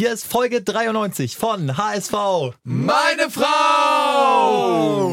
Hier 0.00 0.14
ist 0.14 0.26
Folge 0.26 0.62
93 0.62 1.36
von 1.36 1.76
HSV. 1.76 2.14
Meine 2.62 3.28
Frau! 3.28 5.10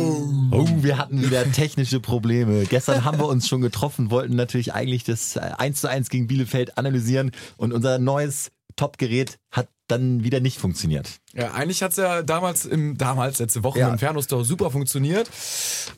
Oh, 0.52 0.66
wir 0.78 0.98
hatten 0.98 1.22
wieder 1.22 1.52
technische 1.52 2.00
Probleme. 2.00 2.64
Gestern 2.64 3.04
haben 3.04 3.20
wir 3.20 3.28
uns 3.28 3.50
schon 3.50 3.60
getroffen, 3.60 4.12
wollten 4.12 4.38
natürlich 4.38 4.74
eigentlich 4.74 5.04
das 5.04 5.36
1 5.36 5.82
zu 5.82 5.90
1 5.90 6.10
gegen 6.10 6.28
Bielefeld 6.28 6.78
analysieren 6.78 7.32
und 7.58 7.74
unser 7.74 8.00
neues 8.00 8.52
Top-Gerät 8.78 9.40
hat 9.52 9.68
dann 9.88 10.24
wieder 10.24 10.40
nicht 10.40 10.58
funktioniert. 10.58 11.20
Ja, 11.34 11.52
eigentlich 11.52 11.84
hat 11.84 11.92
es 11.92 11.98
ja 11.98 12.24
damals 12.24 12.66
im 12.66 12.98
damals 12.98 13.40
letzte 13.40 13.64
Woche 13.66 13.80
ja. 13.80 13.90
im 13.90 14.00
Fernostore 14.00 14.46
super 14.46 14.72
funktioniert, 14.72 15.30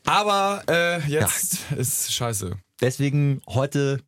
aber 0.04 0.64
äh, 0.68 0.98
jetzt 1.08 1.60
ja. 1.70 1.78
ist 1.78 2.12
scheiße. 2.12 2.58
Deswegen 2.82 3.42
heute 3.48 4.00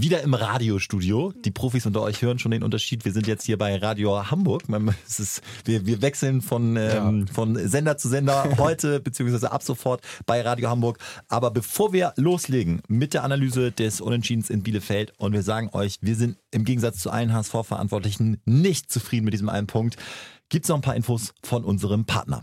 wieder 0.00 0.22
im 0.22 0.34
Radiostudio. 0.34 1.32
Die 1.44 1.50
Profis 1.50 1.86
unter 1.86 2.02
euch 2.02 2.20
hören 2.20 2.38
schon 2.38 2.50
den 2.50 2.62
Unterschied. 2.62 3.04
Wir 3.04 3.12
sind 3.12 3.26
jetzt 3.26 3.44
hier 3.44 3.56
bei 3.56 3.76
Radio 3.76 4.30
Hamburg. 4.30 4.62
Es 5.06 5.18
ist, 5.18 5.42
wir, 5.64 5.86
wir 5.86 6.02
wechseln 6.02 6.42
von, 6.42 6.76
ähm, 6.76 7.26
ja. 7.26 7.32
von 7.32 7.56
Sender 7.68 7.96
zu 7.96 8.08
Sender 8.08 8.46
heute, 8.58 9.00
beziehungsweise 9.00 9.52
ab 9.52 9.62
sofort 9.62 10.02
bei 10.26 10.42
Radio 10.42 10.68
Hamburg. 10.68 10.98
Aber 11.28 11.50
bevor 11.50 11.92
wir 11.92 12.12
loslegen 12.16 12.82
mit 12.88 13.14
der 13.14 13.24
Analyse 13.24 13.72
des 13.72 14.00
Unentschiedens 14.00 14.50
in 14.50 14.62
Bielefeld 14.62 15.12
und 15.16 15.32
wir 15.32 15.42
sagen 15.42 15.70
euch, 15.72 15.98
wir 16.02 16.14
sind 16.14 16.36
im 16.50 16.64
Gegensatz 16.64 16.98
zu 16.98 17.10
allen 17.10 17.32
HSV-Verantwortlichen 17.32 18.40
nicht 18.44 18.92
zufrieden 18.92 19.24
mit 19.24 19.34
diesem 19.34 19.48
einen 19.48 19.66
Punkt, 19.66 19.96
gibt 20.48 20.64
es 20.64 20.68
noch 20.68 20.76
ein 20.76 20.82
paar 20.82 20.96
Infos 20.96 21.32
von 21.42 21.64
unserem 21.64 22.04
Partner. 22.04 22.42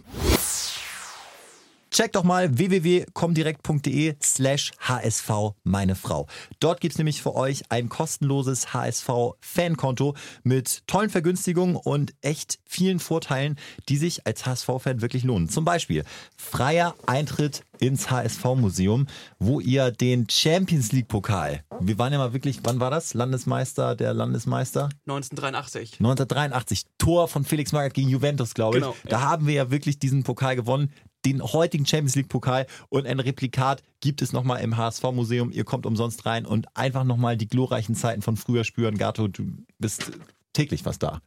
Check 1.94 2.14
doch 2.14 2.24
mal 2.24 2.58
www.comdirekt.de 2.58 4.16
slash 4.20 4.72
HSV 4.80 5.30
meine 5.64 5.94
Frau. 5.94 6.26
Dort 6.60 6.82
gibt's 6.82 6.98
nämlich 6.98 7.22
für 7.22 7.36
euch 7.36 7.66
ein 7.70 7.88
kostenloses 7.88 8.74
HSV-Fankonto 8.74 10.16
mit 10.42 10.88
tollen 10.88 11.12
Vergünstigungen 11.12 11.76
und 11.76 12.16
echt 12.22 12.58
vielen 12.66 13.00
Vorteilen, 13.00 13.60
die 13.90 13.98
sich 13.98 14.26
als 14.26 14.48
HSV-Fan 14.48 15.02
wirklich 15.02 15.24
lohnen. 15.24 15.50
Zum 15.50 15.66
Beispiel 15.66 16.04
freier 16.36 16.96
Eintritt 17.06 17.62
ins 17.80 18.10
HSV-Museum, 18.10 19.06
wo 19.38 19.60
ihr 19.60 19.92
den 19.92 20.28
Champions 20.28 20.94
League-Pokal, 20.94 21.64
wir 21.80 22.00
waren 22.00 22.12
ja 22.12 22.18
mal 22.18 22.34
wirklich, 22.34 22.62
wann 22.64 22.80
war 22.80 22.90
das? 22.90 23.14
Landesmeister, 23.14 23.96
der 23.96 24.16
Landesmeister? 24.16 24.90
1983. 25.06 26.00
1983, 26.00 26.86
Tor 26.98 27.28
von 27.28 27.46
Felix 27.46 27.72
Magath 27.72 27.94
gegen 27.94 28.10
Juventus, 28.10 28.56
glaube 28.56 28.78
ich. 28.78 28.84
Genau, 28.84 28.96
da 29.08 29.22
haben 29.22 29.46
wir 29.46 29.54
ja 29.54 29.70
wirklich 29.70 30.00
diesen 30.00 30.24
Pokal 30.24 30.56
gewonnen 30.56 30.92
den 31.26 31.42
heutigen 31.42 31.86
Champions 31.86 32.16
League 32.16 32.30
Pokal 32.30 32.68
und 32.90 33.06
ein 33.08 33.20
Replikat 33.20 33.82
gibt 34.02 34.22
es 34.22 34.34
nochmal 34.34 34.62
im 34.62 34.78
HSV 34.78 35.04
Museum. 35.12 35.52
Ihr 35.52 35.64
kommt 35.64 35.86
umsonst 35.86 36.26
rein 36.26 36.46
und 36.46 36.68
einfach 36.76 37.04
nochmal 37.04 37.38
die 37.38 37.48
glorreichen 37.48 37.96
Zeiten 37.96 38.22
von 38.22 38.38
früher 38.38 38.64
spüren. 38.64 38.98
Gato, 38.98 39.28
du 39.28 39.46
bist 39.80 40.12
täglich 40.54 40.86
was 40.86 41.00
da. 41.00 41.20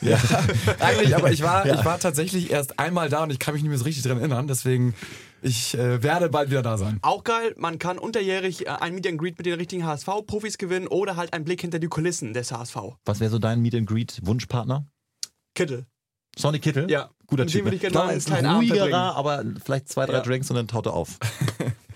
Ja, 0.00 0.18
eigentlich, 0.80 1.16
aber 1.16 1.32
ich 1.32 1.42
war, 1.42 1.66
ja. 1.66 1.74
ich 1.74 1.84
war 1.84 1.98
tatsächlich 1.98 2.50
erst 2.50 2.78
einmal 2.78 3.08
da 3.08 3.22
und 3.22 3.30
ich 3.30 3.38
kann 3.38 3.54
mich 3.54 3.62
nicht 3.62 3.70
mehr 3.70 3.78
so 3.78 3.84
richtig 3.84 4.04
dran 4.04 4.18
erinnern, 4.18 4.46
deswegen 4.46 4.94
ich 5.42 5.74
äh, 5.74 6.02
werde 6.02 6.28
bald 6.28 6.50
wieder 6.50 6.62
da 6.62 6.76
sein. 6.78 6.98
Auch 7.02 7.24
geil, 7.24 7.54
man 7.56 7.78
kann 7.78 7.98
unterjährig 7.98 8.66
äh, 8.66 8.70
ein 8.70 8.94
Meet 8.94 9.06
and 9.08 9.18
Greet 9.18 9.38
mit 9.38 9.46
den 9.46 9.54
richtigen 9.54 9.86
HSV-Profis 9.86 10.58
gewinnen 10.58 10.86
oder 10.88 11.16
halt 11.16 11.32
einen 11.32 11.44
Blick 11.44 11.62
hinter 11.62 11.78
die 11.78 11.88
Kulissen 11.88 12.34
des 12.34 12.52
HSV. 12.52 12.76
Was 13.04 13.20
wäre 13.20 13.30
so 13.30 13.38
dein 13.38 13.60
Meet 13.60 13.76
and 13.76 13.86
Greet 13.86 14.20
Wunschpartner? 14.22 14.86
Kittel. 15.54 15.86
Sonny 16.38 16.58
Kittel? 16.58 16.90
Ja. 16.90 17.10
Guter 17.26 17.46
Typ. 17.46 17.64
Ne? 17.64 17.74
ich 17.74 17.84
einen 17.84 18.20
kleinen 18.20 18.46
Abend 18.46 18.70
ruhigerer, 18.70 19.16
aber 19.16 19.44
vielleicht 19.64 19.88
zwei, 19.88 20.06
drei 20.06 20.14
Ja. 20.14 20.20
Drinks 20.20 20.50
und 20.50 20.56
dann 20.56 20.68
taut 20.68 20.86
er 20.86 20.94
auf. 20.94 21.18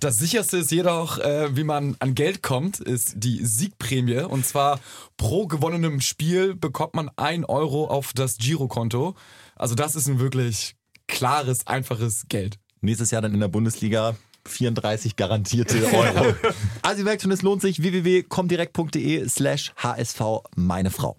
Das 0.00 0.18
sicherste 0.18 0.58
ist 0.58 0.70
jedoch, 0.70 1.18
äh, 1.18 1.56
wie 1.56 1.64
man 1.64 1.96
an 2.00 2.14
Geld 2.14 2.42
kommt, 2.42 2.80
ist 2.80 3.14
die 3.16 3.44
Siegprämie. 3.44 4.20
Und 4.20 4.44
zwar 4.44 4.78
pro 5.16 5.46
gewonnenem 5.46 6.00
Spiel 6.00 6.54
bekommt 6.54 6.94
man 6.94 7.10
1 7.16 7.48
Euro 7.48 7.86
auf 7.86 8.12
das 8.12 8.36
Girokonto. 8.36 9.14
Also 9.56 9.74
das 9.74 9.96
ist 9.96 10.06
ein 10.06 10.18
wirklich 10.18 10.76
klares, 11.08 11.66
einfaches 11.66 12.26
Geld. 12.28 12.58
Nächstes 12.82 13.10
Jahr 13.10 13.22
dann 13.22 13.32
in 13.32 13.40
der 13.40 13.48
Bundesliga 13.48 14.16
34 14.46 15.16
garantierte 15.16 15.82
Euro. 15.92 16.34
also 16.82 16.98
ihr 16.98 17.04
merkt 17.04 17.22
schon, 17.22 17.32
es 17.32 17.42
lohnt 17.42 17.62
sich. 17.62 17.82
www.comdirekt.de 17.82 19.28
slash 19.28 19.72
HSV 19.76 20.20
meine 20.54 20.90
Frau. 20.90 21.16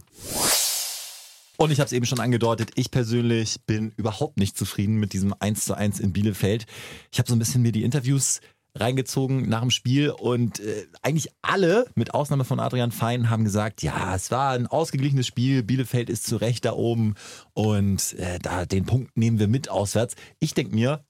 Und 1.58 1.72
ich 1.72 1.80
habe 1.80 1.88
es 1.88 1.92
eben 1.92 2.06
schon 2.06 2.20
angedeutet, 2.20 2.72
ich 2.76 2.92
persönlich 2.92 3.58
bin 3.66 3.92
überhaupt 3.98 4.38
nicht 4.38 4.58
zufrieden 4.58 4.98
mit 4.98 5.14
diesem 5.14 5.34
1 5.38 5.66
zu 5.66 5.74
1 5.74 6.00
in 6.00 6.14
Bielefeld. 6.14 6.68
Ich 7.12 7.18
habe 7.18 7.28
so 7.28 7.36
ein 7.36 7.40
bisschen 7.40 7.64
mir 7.64 7.72
die 7.72 7.84
Interviews 7.84 8.42
reingezogen 8.76 9.50
nach 9.50 9.62
dem 9.62 9.72
Spiel 9.72 10.12
und 10.12 10.60
äh, 10.60 10.86
eigentlich 11.02 11.30
alle, 11.42 11.88
mit 11.96 12.14
Ausnahme 12.14 12.44
von 12.44 12.60
Adrian 12.60 12.92
Fein, 12.92 13.32
haben 13.32 13.44
gesagt, 13.44 13.82
ja, 13.82 14.16
es 14.16 14.30
war 14.30 14.52
ein 14.52 14.68
ausgeglichenes 14.68 15.26
Spiel, 15.26 15.64
Bielefeld 15.64 16.12
ist 16.12 16.28
zu 16.28 16.38
Recht 16.38 16.64
da 16.66 16.74
oben 16.74 17.16
und 17.54 18.14
äh, 18.14 18.38
da 18.40 18.66
den 18.66 18.86
Punkt 18.86 19.18
nehmen 19.18 19.40
wir 19.40 19.48
mit 19.48 19.70
auswärts. 19.70 20.16
Ich 20.40 20.54
denke 20.54 20.76
mir, 20.76 21.04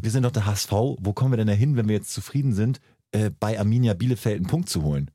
wir 0.00 0.10
sind 0.10 0.22
doch 0.22 0.30
der 0.30 0.46
HSV, 0.46 0.72
wo 0.72 1.12
kommen 1.12 1.32
wir 1.32 1.36
denn 1.36 1.46
da 1.46 1.52
hin, 1.52 1.76
wenn 1.76 1.88
wir 1.88 1.96
jetzt 1.96 2.12
zufrieden 2.12 2.54
sind, 2.54 2.80
äh, 3.12 3.30
bei 3.38 3.58
Arminia 3.58 3.94
Bielefeld 3.94 4.36
einen 4.36 4.46
Punkt 4.46 4.68
zu 4.68 4.82
holen? 4.82 5.10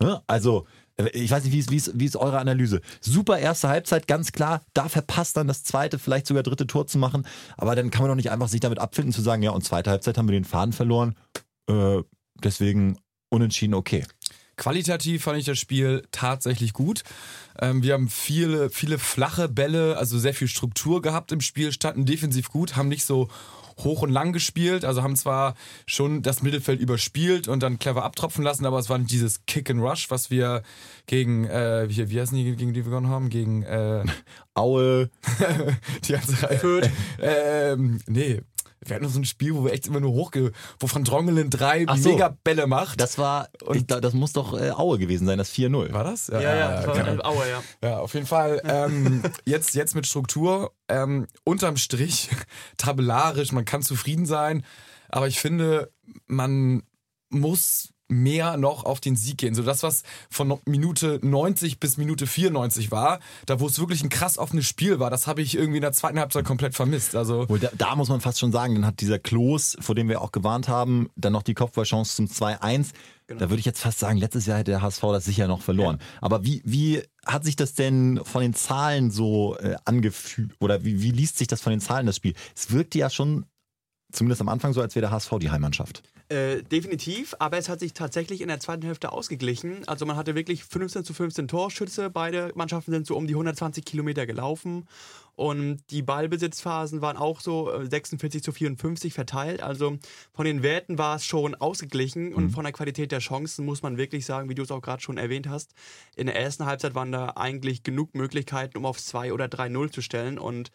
Ne? 0.00 0.22
Also, 0.26 0.66
ich 1.12 1.30
weiß 1.30 1.44
nicht, 1.44 1.52
wie 1.52 1.58
ist, 1.58 1.70
wie, 1.70 1.76
ist, 1.76 1.92
wie 1.94 2.04
ist 2.04 2.16
eure 2.16 2.38
Analyse? 2.38 2.80
Super 3.00 3.38
erste 3.38 3.68
Halbzeit, 3.68 4.08
ganz 4.08 4.32
klar. 4.32 4.62
Da 4.74 4.88
verpasst 4.88 5.36
dann 5.36 5.46
das 5.46 5.62
zweite, 5.62 5.98
vielleicht 5.98 6.26
sogar 6.26 6.42
dritte 6.42 6.66
Tor 6.66 6.86
zu 6.86 6.98
machen. 6.98 7.26
Aber 7.56 7.76
dann 7.76 7.90
kann 7.90 8.02
man 8.02 8.10
doch 8.10 8.16
nicht 8.16 8.30
einfach 8.30 8.48
sich 8.48 8.60
damit 8.60 8.80
abfinden, 8.80 9.12
zu 9.12 9.22
sagen, 9.22 9.42
ja, 9.42 9.50
und 9.50 9.64
zweite 9.64 9.90
Halbzeit 9.90 10.18
haben 10.18 10.28
wir 10.28 10.32
den 10.32 10.44
Faden 10.44 10.72
verloren. 10.72 11.14
Äh, 11.68 12.02
deswegen 12.42 12.98
unentschieden 13.30 13.74
okay. 13.74 14.04
Qualitativ 14.56 15.22
fand 15.22 15.38
ich 15.38 15.44
das 15.44 15.58
Spiel 15.58 16.02
tatsächlich 16.10 16.72
gut. 16.72 17.04
Ähm, 17.60 17.84
wir 17.84 17.94
haben 17.94 18.08
viele, 18.08 18.70
viele 18.70 18.98
flache 18.98 19.48
Bälle, 19.48 19.96
also 19.96 20.18
sehr 20.18 20.34
viel 20.34 20.48
Struktur 20.48 21.00
gehabt 21.00 21.30
im 21.30 21.40
Spiel, 21.40 21.70
standen 21.70 22.06
defensiv 22.06 22.50
gut, 22.50 22.74
haben 22.74 22.88
nicht 22.88 23.04
so 23.04 23.28
hoch 23.78 24.02
und 24.02 24.10
lang 24.10 24.32
gespielt, 24.32 24.84
also 24.84 25.02
haben 25.02 25.16
zwar 25.16 25.54
schon 25.86 26.22
das 26.22 26.42
Mittelfeld 26.42 26.80
überspielt 26.80 27.48
und 27.48 27.62
dann 27.62 27.78
clever 27.78 28.04
abtropfen 28.04 28.44
lassen, 28.44 28.66
aber 28.66 28.78
es 28.78 28.88
war 28.88 28.98
nicht 28.98 29.10
dieses 29.10 29.44
Kick 29.46 29.70
and 29.70 29.80
Rush, 29.80 30.10
was 30.10 30.30
wir 30.30 30.62
gegen, 31.06 31.44
äh, 31.44 31.86
wie, 31.88 32.10
wie 32.10 32.20
heißen 32.20 32.36
die, 32.36 32.56
gegen 32.56 32.72
die 32.72 32.84
wir 32.84 32.90
gewonnen 32.90 33.08
haben? 33.08 33.28
Gegen 33.28 33.62
äh, 33.62 34.04
Aue. 34.54 35.10
die 36.08 36.12
ganze 36.12 36.42
Reihe. 36.42 36.58
Fürth. 36.58 36.90
Ähm, 37.20 38.00
nee. 38.06 38.40
Wir 38.88 38.96
hatten 38.96 39.04
noch 39.04 39.12
so 39.12 39.18
ein 39.20 39.24
Spiel, 39.24 39.54
wo 39.54 39.64
wir 39.64 39.72
echt 39.72 39.86
immer 39.86 40.00
nur 40.00 40.12
hochge... 40.12 40.52
wo 40.80 40.88
Van 40.92 41.04
Drongelen 41.04 41.50
drei 41.50 41.84
Ach 41.86 41.96
so. 41.96 42.10
mega 42.10 42.36
Bälle 42.44 42.66
macht. 42.66 43.00
Das 43.00 43.18
war, 43.18 43.48
Und- 43.64 43.76
ich, 43.76 43.86
das 43.86 44.12
muss 44.14 44.32
doch 44.32 44.58
äh, 44.58 44.70
Aue 44.70 44.98
gewesen 44.98 45.26
sein, 45.26 45.38
das 45.38 45.52
4-0. 45.52 45.92
war 45.92 46.04
das? 46.04 46.28
Ja, 46.28 46.40
ja, 46.40 46.82
das 46.82 46.86
war 46.86 46.96
äh, 47.08 47.20
Aue, 47.22 47.48
ja. 47.48 47.62
Ja, 47.82 47.98
auf 48.00 48.14
jeden 48.14 48.26
Fall. 48.26 48.60
Ähm, 48.64 49.22
jetzt, 49.44 49.74
jetzt 49.74 49.94
mit 49.94 50.06
Struktur. 50.06 50.72
Ähm, 50.88 51.26
unterm 51.44 51.76
Strich, 51.76 52.30
tabellarisch, 52.78 53.52
man 53.52 53.64
kann 53.64 53.82
zufrieden 53.82 54.26
sein. 54.26 54.64
Aber 55.08 55.26
ich 55.28 55.38
finde, 55.40 55.92
man 56.26 56.82
muss 57.30 57.90
mehr 58.08 58.56
noch 58.56 58.84
auf 58.84 59.00
den 59.00 59.16
Sieg 59.16 59.38
gehen. 59.38 59.54
So 59.54 59.62
das, 59.62 59.82
was 59.82 60.02
von 60.30 60.58
Minute 60.64 61.20
90 61.22 61.78
bis 61.78 61.96
Minute 61.96 62.26
94 62.26 62.90
war, 62.90 63.20
da 63.46 63.60
wo 63.60 63.66
es 63.66 63.78
wirklich 63.78 64.02
ein 64.02 64.08
krass 64.08 64.38
offenes 64.38 64.66
Spiel 64.66 64.98
war, 64.98 65.10
das 65.10 65.26
habe 65.26 65.42
ich 65.42 65.54
irgendwie 65.54 65.78
in 65.78 65.82
der 65.82 65.92
zweiten 65.92 66.18
Halbzeit 66.18 66.44
komplett 66.44 66.74
vermisst. 66.74 67.14
Also 67.14 67.44
da, 67.44 67.70
da 67.76 67.96
muss 67.96 68.08
man 68.08 68.20
fast 68.20 68.38
schon 68.38 68.52
sagen, 68.52 68.74
dann 68.74 68.86
hat 68.86 69.00
dieser 69.00 69.18
Klos, 69.18 69.76
vor 69.80 69.94
dem 69.94 70.08
wir 70.08 70.22
auch 70.22 70.32
gewarnt 70.32 70.68
haben, 70.68 71.10
dann 71.16 71.32
noch 71.32 71.42
die 71.42 71.54
Kopfballchance 71.54 72.16
zum 72.16 72.26
2-1. 72.26 72.88
Genau. 73.28 73.40
Da 73.40 73.50
würde 73.50 73.60
ich 73.60 73.66
jetzt 73.66 73.80
fast 73.80 73.98
sagen, 73.98 74.16
letztes 74.16 74.46
Jahr 74.46 74.58
hätte 74.58 74.70
der 74.70 74.80
HSV 74.80 75.02
das 75.02 75.26
sicher 75.26 75.48
noch 75.48 75.60
verloren. 75.60 75.98
Aber 76.22 76.44
wie, 76.44 76.62
wie 76.64 77.02
hat 77.26 77.44
sich 77.44 77.56
das 77.56 77.74
denn 77.74 78.20
von 78.24 78.40
den 78.40 78.54
Zahlen 78.54 79.10
so 79.10 79.54
äh, 79.58 79.76
angefühlt 79.84 80.52
oder 80.60 80.82
wie, 80.82 81.02
wie 81.02 81.10
liest 81.10 81.36
sich 81.36 81.46
das 81.46 81.60
von 81.60 81.70
den 81.70 81.80
Zahlen 81.80 82.06
das 82.06 82.16
Spiel? 82.16 82.32
Es 82.56 82.72
wirkte 82.72 82.98
ja 82.98 83.10
schon, 83.10 83.44
zumindest 84.12 84.40
am 84.40 84.48
Anfang 84.48 84.72
so, 84.72 84.80
als 84.80 84.94
wäre 84.94 85.02
der 85.02 85.10
HSV 85.10 85.34
die 85.40 85.50
Heimmannschaft. 85.50 86.02
Äh, 86.30 86.62
definitiv, 86.62 87.34
aber 87.38 87.56
es 87.56 87.70
hat 87.70 87.80
sich 87.80 87.94
tatsächlich 87.94 88.42
in 88.42 88.48
der 88.48 88.60
zweiten 88.60 88.82
Hälfte 88.82 89.12
ausgeglichen. 89.12 89.88
Also 89.88 90.04
man 90.04 90.16
hatte 90.16 90.34
wirklich 90.34 90.62
15 90.62 91.02
zu 91.02 91.14
15 91.14 91.48
Torschütze. 91.48 92.10
Beide 92.10 92.52
Mannschaften 92.54 92.92
sind 92.92 93.06
so 93.06 93.16
um 93.16 93.26
die 93.26 93.32
120 93.32 93.84
Kilometer 93.84 94.26
gelaufen. 94.26 94.86
Und 95.36 95.78
die 95.90 96.02
Ballbesitzphasen 96.02 97.00
waren 97.00 97.16
auch 97.16 97.40
so 97.40 97.72
äh, 97.72 97.88
46 97.88 98.42
zu 98.42 98.52
54 98.52 99.14
verteilt. 99.14 99.62
Also 99.62 99.96
von 100.34 100.44
den 100.44 100.62
Werten 100.62 100.98
war 100.98 101.16
es 101.16 101.24
schon 101.24 101.54
ausgeglichen. 101.54 102.34
Und 102.34 102.50
von 102.50 102.64
der 102.64 102.74
Qualität 102.74 103.10
der 103.10 103.20
Chancen 103.20 103.64
muss 103.64 103.82
man 103.82 103.96
wirklich 103.96 104.26
sagen, 104.26 104.50
wie 104.50 104.54
du 104.54 104.62
es 104.62 104.70
auch 104.70 104.82
gerade 104.82 105.00
schon 105.00 105.16
erwähnt 105.16 105.48
hast, 105.48 105.72
in 106.14 106.26
der 106.26 106.36
ersten 106.36 106.66
Halbzeit 106.66 106.94
waren 106.94 107.12
da 107.12 107.34
eigentlich 107.36 107.84
genug 107.84 108.14
Möglichkeiten, 108.14 108.76
um 108.76 108.84
auf 108.84 109.00
2 109.00 109.32
oder 109.32 109.46
3-0 109.46 109.92
zu 109.92 110.02
stellen. 110.02 110.38
Und 110.38 110.72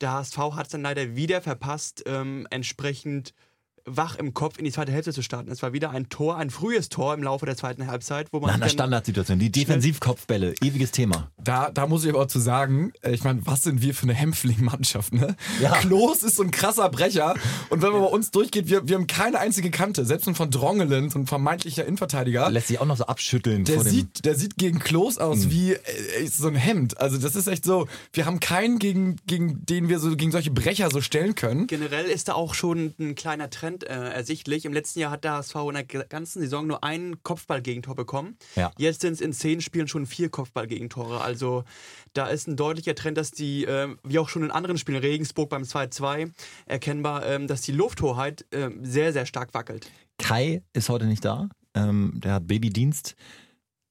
der 0.00 0.12
HSV 0.12 0.38
hat 0.38 0.66
es 0.66 0.72
dann 0.72 0.82
leider 0.82 1.16
wieder 1.16 1.40
verpasst, 1.42 2.02
ähm, 2.06 2.46
entsprechend 2.50 3.34
wach 3.86 4.16
im 4.16 4.34
Kopf 4.34 4.58
in 4.58 4.64
die 4.64 4.72
zweite 4.72 4.92
Hälfte 4.92 5.12
zu 5.12 5.22
starten. 5.22 5.50
Es 5.50 5.62
war 5.62 5.72
wieder 5.72 5.90
ein 5.90 6.08
Tor, 6.08 6.36
ein 6.36 6.50
frühes 6.50 6.88
Tor 6.88 7.14
im 7.14 7.22
Laufe 7.22 7.46
der 7.46 7.56
zweiten 7.56 7.86
Halbzeit, 7.86 8.28
wo 8.32 8.40
man. 8.40 8.48
Nach 8.48 8.56
einer 8.56 8.68
Standardsituation. 8.68 9.38
Die 9.38 9.50
Defensivkopfbälle, 9.50 10.54
ewiges 10.62 10.90
Thema. 10.90 11.30
Da, 11.38 11.70
da 11.70 11.86
muss 11.86 12.04
ich 12.04 12.10
aber 12.10 12.22
auch 12.22 12.26
zu 12.26 12.40
sagen, 12.40 12.92
äh, 13.02 13.12
ich 13.12 13.22
meine, 13.22 13.46
was 13.46 13.62
sind 13.62 13.82
wir 13.82 13.94
für 13.94 14.04
eine 14.04 14.14
Hämpfling-Mannschaft, 14.14 15.12
ne? 15.12 15.36
Ja. 15.60 15.72
Klos 15.76 16.22
ist 16.22 16.36
so 16.36 16.42
ein 16.42 16.50
krasser 16.50 16.88
Brecher 16.88 17.34
und 17.70 17.82
wenn 17.82 17.92
man 17.92 18.00
bei 18.02 18.08
uns 18.08 18.30
durchgeht, 18.30 18.68
wir, 18.68 18.88
wir 18.88 18.96
haben 18.96 19.06
keine 19.06 19.38
einzige 19.38 19.70
Kante, 19.70 20.04
selbst 20.04 20.26
ein 20.26 20.34
von 20.34 20.50
Drongelen, 20.50 21.08
so 21.10 21.18
ein 21.18 21.26
vermeintlicher 21.26 21.84
Innenverteidiger. 21.84 22.50
Lässt 22.50 22.68
sich 22.68 22.80
auch 22.80 22.86
noch 22.86 22.96
so 22.96 23.06
abschütteln 23.06 23.64
Der 23.64 23.76
vor 23.76 23.84
dem. 23.84 23.92
Mhm. 23.92 23.96
sieht, 23.96 24.24
der 24.24 24.34
sieht 24.34 24.56
gegen 24.58 24.80
Klos 24.80 25.18
aus 25.18 25.50
wie 25.50 25.74
äh, 25.74 26.26
so 26.26 26.48
ein 26.48 26.56
Hemd. 26.56 27.00
Also 27.00 27.18
das 27.18 27.36
ist 27.36 27.46
echt 27.46 27.64
so, 27.64 27.86
wir 28.12 28.26
haben 28.26 28.40
keinen, 28.40 28.78
gegen, 28.78 29.16
gegen 29.26 29.64
den 29.64 29.88
wir 29.88 30.00
so 30.00 30.16
gegen 30.16 30.32
solche 30.32 30.50
Brecher 30.50 30.90
so 30.90 31.00
stellen 31.00 31.34
können. 31.34 31.66
Generell 31.68 32.06
ist 32.06 32.28
da 32.28 32.34
auch 32.34 32.54
schon 32.54 32.94
ein 32.98 33.14
kleiner 33.14 33.50
Trend 33.50 33.75
äh, 33.84 34.10
ersichtlich. 34.10 34.64
Im 34.64 34.72
letzten 34.72 35.00
Jahr 35.00 35.10
hat 35.10 35.24
der 35.24 35.32
HSV 35.32 35.54
in 35.68 35.74
der 35.74 35.84
ganzen 35.84 36.40
Saison 36.40 36.66
nur 36.66 36.84
ein 36.84 37.22
Kopfballgegentor 37.22 37.94
bekommen. 37.94 38.36
Ja. 38.54 38.70
Jetzt 38.78 39.00
sind 39.00 39.14
es 39.14 39.20
in 39.20 39.32
zehn 39.32 39.60
Spielen 39.60 39.88
schon 39.88 40.06
vier 40.06 40.28
Kopfballgegentore. 40.28 41.20
Also 41.20 41.64
da 42.12 42.26
ist 42.26 42.48
ein 42.48 42.56
deutlicher 42.56 42.94
Trend, 42.94 43.18
dass 43.18 43.30
die, 43.30 43.64
äh, 43.64 43.94
wie 44.04 44.18
auch 44.18 44.28
schon 44.28 44.42
in 44.42 44.50
anderen 44.50 44.78
Spielen, 44.78 44.98
Regensburg 44.98 45.50
beim 45.50 45.64
2-2, 45.64 46.30
erkennbar, 46.66 47.26
ähm, 47.26 47.46
dass 47.46 47.62
die 47.62 47.72
Lufthoheit 47.72 48.46
äh, 48.50 48.70
sehr, 48.82 49.12
sehr 49.12 49.26
stark 49.26 49.54
wackelt. 49.54 49.90
Kai 50.18 50.62
ist 50.72 50.88
heute 50.88 51.06
nicht 51.06 51.24
da. 51.24 51.48
Ähm, 51.74 52.14
der 52.16 52.34
hat 52.34 52.46
Babydienst. 52.46 53.14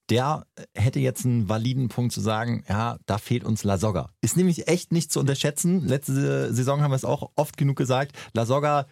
Der 0.09 0.45
hätte 0.75 0.99
jetzt 0.99 1.25
einen 1.25 1.49
validen 1.49 1.89
Punkt 1.89 2.13
zu 2.13 2.21
sagen, 2.21 2.63
ja, 2.69 2.97
da 3.07 3.17
fehlt 3.17 3.43
uns 3.43 3.63
Lasogga. 3.63 4.11
Ist 4.21 4.37
nämlich 4.37 4.67
echt 4.67 4.91
nicht 4.91 5.11
zu 5.11 5.19
unterschätzen. 5.19 5.87
Letzte 5.87 6.53
Saison 6.53 6.81
haben 6.81 6.91
wir 6.91 6.95
es 6.95 7.05
auch 7.05 7.31
oft 7.35 7.57
genug 7.57 7.75
gesagt. 7.75 8.11
Lasogga 8.33 8.85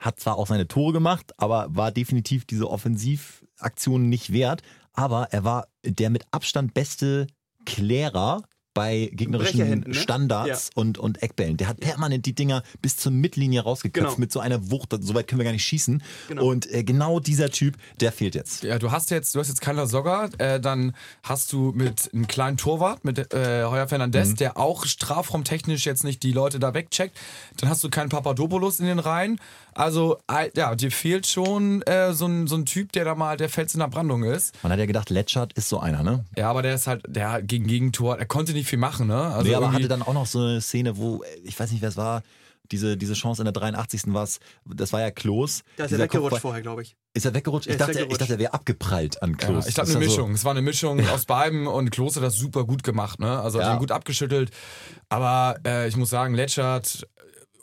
hat 0.00 0.18
zwar 0.18 0.36
auch 0.38 0.46
seine 0.48 0.66
Tore 0.66 0.92
gemacht, 0.92 1.32
aber 1.36 1.68
war 1.70 1.92
definitiv 1.92 2.44
diese 2.46 2.68
Offensivaktion 2.68 4.08
nicht 4.08 4.32
wert. 4.32 4.62
Aber 4.92 5.28
er 5.30 5.44
war 5.44 5.68
der 5.84 6.10
mit 6.10 6.24
Abstand 6.32 6.74
beste 6.74 7.26
Klärer 7.66 8.42
bei 8.72 9.10
gegnerischen 9.12 9.80
ne? 9.80 9.94
Standards 9.94 10.70
und, 10.74 10.96
und 10.96 11.22
Eckbällen. 11.22 11.56
Der 11.56 11.66
hat 11.66 11.80
permanent 11.80 12.24
die 12.24 12.34
Dinger 12.34 12.62
bis 12.80 12.96
zur 12.96 13.10
Mittellinie 13.10 13.62
rausgeköpft 13.62 14.10
Genau. 14.10 14.20
mit 14.20 14.32
so 14.32 14.38
einer 14.38 14.70
Wucht. 14.70 14.94
So 15.00 15.14
weit 15.14 15.26
können 15.26 15.40
wir 15.40 15.44
gar 15.44 15.52
nicht 15.52 15.64
schießen. 15.64 16.02
Genau. 16.28 16.44
Und 16.46 16.70
äh, 16.72 16.84
genau 16.84 17.18
dieser 17.18 17.50
Typ, 17.50 17.76
der 18.00 18.12
fehlt 18.12 18.34
jetzt. 18.36 18.62
Ja, 18.62 18.78
du 18.78 18.92
hast 18.92 19.10
jetzt, 19.10 19.34
du 19.34 19.40
hast 19.40 19.48
jetzt 19.48 19.60
keinen 19.60 19.86
Sogger, 19.88 20.30
äh, 20.38 20.60
dann 20.60 20.94
hast 21.24 21.52
du 21.52 21.72
mit 21.72 22.10
einem 22.14 22.28
kleinen 22.28 22.56
Torwart, 22.56 23.04
mit 23.04 23.18
äh, 23.34 23.64
Heuer 23.64 23.88
Fernandez, 23.88 24.34
der 24.36 24.56
auch 24.56 24.86
strafraumtechnisch 24.86 25.84
jetzt 25.84 26.04
nicht 26.04 26.22
die 26.22 26.32
Leute 26.32 26.60
da 26.60 26.72
wegcheckt. 26.72 27.18
Dann 27.56 27.68
hast 27.68 27.82
du 27.82 27.90
keinen 27.90 28.08
Papadopoulos 28.08 28.78
in 28.78 28.86
den 28.86 29.00
Reihen. 29.00 29.40
Also, 29.80 30.18
ja, 30.56 30.74
dir 30.74 30.90
fehlt 30.90 31.26
schon 31.26 31.82
äh, 31.82 32.12
so, 32.12 32.26
ein, 32.26 32.46
so 32.46 32.56
ein 32.56 32.66
Typ, 32.66 32.92
der 32.92 33.04
da 33.04 33.14
mal 33.14 33.36
der 33.36 33.48
Fels 33.48 33.74
in 33.74 33.80
der 33.80 33.88
Brandung 33.88 34.22
ist. 34.24 34.54
Man 34.62 34.70
hat 34.72 34.78
ja 34.78 34.86
gedacht, 34.86 35.10
Letschert 35.10 35.52
ist 35.54 35.68
so 35.68 35.80
einer, 35.80 36.02
ne? 36.02 36.24
Ja, 36.36 36.50
aber 36.50 36.62
der 36.62 36.74
ist 36.74 36.86
halt, 36.86 37.02
der 37.08 37.32
hat 37.32 37.48
gegen 37.48 37.66
Gegentor, 37.66 38.18
er 38.18 38.26
konnte 38.26 38.52
nicht 38.52 38.68
viel 38.68 38.78
machen, 38.78 39.06
ne? 39.06 39.16
Also 39.20 39.48
nee, 39.48 39.54
aber 39.54 39.72
hatte 39.72 39.88
dann 39.88 40.02
auch 40.02 40.12
noch 40.14 40.26
so 40.26 40.38
eine 40.40 40.60
Szene, 40.60 40.96
wo, 40.96 41.22
äh, 41.22 41.26
ich 41.44 41.58
weiß 41.58 41.70
nicht, 41.72 41.80
wer 41.82 41.88
es 41.88 41.96
war, 41.96 42.22
diese, 42.72 42.96
diese 42.96 43.14
Chance 43.14 43.42
in 43.42 43.46
der 43.46 43.52
83. 43.52 44.02
war 44.14 44.28
das 44.66 44.92
war 44.92 45.00
ja 45.00 45.10
Klos. 45.10 45.62
Da 45.76 45.86
ist 45.86 45.92
er 45.92 45.98
weggerutscht 45.98 46.34
Kopfball- 46.34 46.40
vorher, 46.40 46.62
glaube 46.62 46.82
ich. 46.82 46.94
Ist 47.14 47.24
er 47.26 47.34
weggerutscht? 47.34 47.66
Er 47.66 47.72
Ich 47.72 47.78
dachte, 47.78 47.90
ich 47.92 47.98
weggerutscht. 47.98 48.20
dachte, 48.20 48.32
er 48.34 48.38
wäre 48.38 48.54
abgeprallt 48.54 49.20
an 49.22 49.30
Ja, 49.30 49.36
Klos. 49.48 49.66
ich 49.66 49.74
glaube 49.74 49.88
Das 49.88 49.96
eine 49.96 50.04
ja 50.04 50.10
Mischung. 50.10 50.32
Es 50.34 50.44
war 50.44 50.52
eine 50.52 50.62
Mischung 50.62 51.04
aus 51.08 51.24
beiden 51.24 51.66
und 51.66 51.90
Klos 51.90 52.14
hat 52.14 52.22
das 52.22 52.36
super 52.36 52.64
gut 52.64 52.84
gemacht, 52.84 53.18
ne? 53.18 53.40
Also 53.40 53.58
hat 53.58 53.66
Ja. 53.66 53.72
ihn 53.74 53.80
gut 53.80 53.90
abgeschüttelt. 53.90 54.50
Aber 55.08 55.56
äh, 55.66 55.88
ich 55.88 55.96
muss 55.96 56.10
sagen, 56.10 56.34
Letschert, 56.34 57.08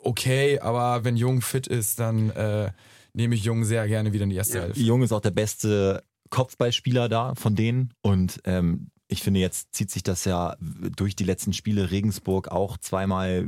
okay, 0.07 0.59
aber 0.59 1.03
wenn 1.03 1.17
Jung 1.17 1.41
fit 1.41 1.67
ist, 1.67 1.99
dann 1.99 2.29
äh, 2.31 2.71
nehme 3.13 3.35
ich 3.35 3.43
Jung 3.43 3.65
sehr 3.65 3.87
gerne 3.87 4.13
wieder 4.13 4.23
in 4.23 4.29
die 4.29 4.35
erste 4.35 4.57
Ja. 4.57 4.63
Hälfte. 4.63 4.81
Jung 4.81 5.03
ist 5.03 5.11
auch 5.11 5.21
der 5.21 5.31
beste 5.31 6.03
Kopfballspieler 6.29 7.09
da 7.09 7.35
von 7.35 7.55
denen 7.55 7.93
und 8.01 8.39
ähm, 8.45 8.89
ich 9.09 9.21
finde, 9.23 9.39
jetzt 9.39 9.73
zieht 9.73 9.89
sich 9.89 10.03
das 10.03 10.25
ja 10.25 10.57
durch 10.59 11.15
die 11.15 11.23
letzten 11.23 11.53
Spiele. 11.53 11.91
Regensburg 11.91 12.49
auch 12.49 12.77
zweimal 12.77 13.47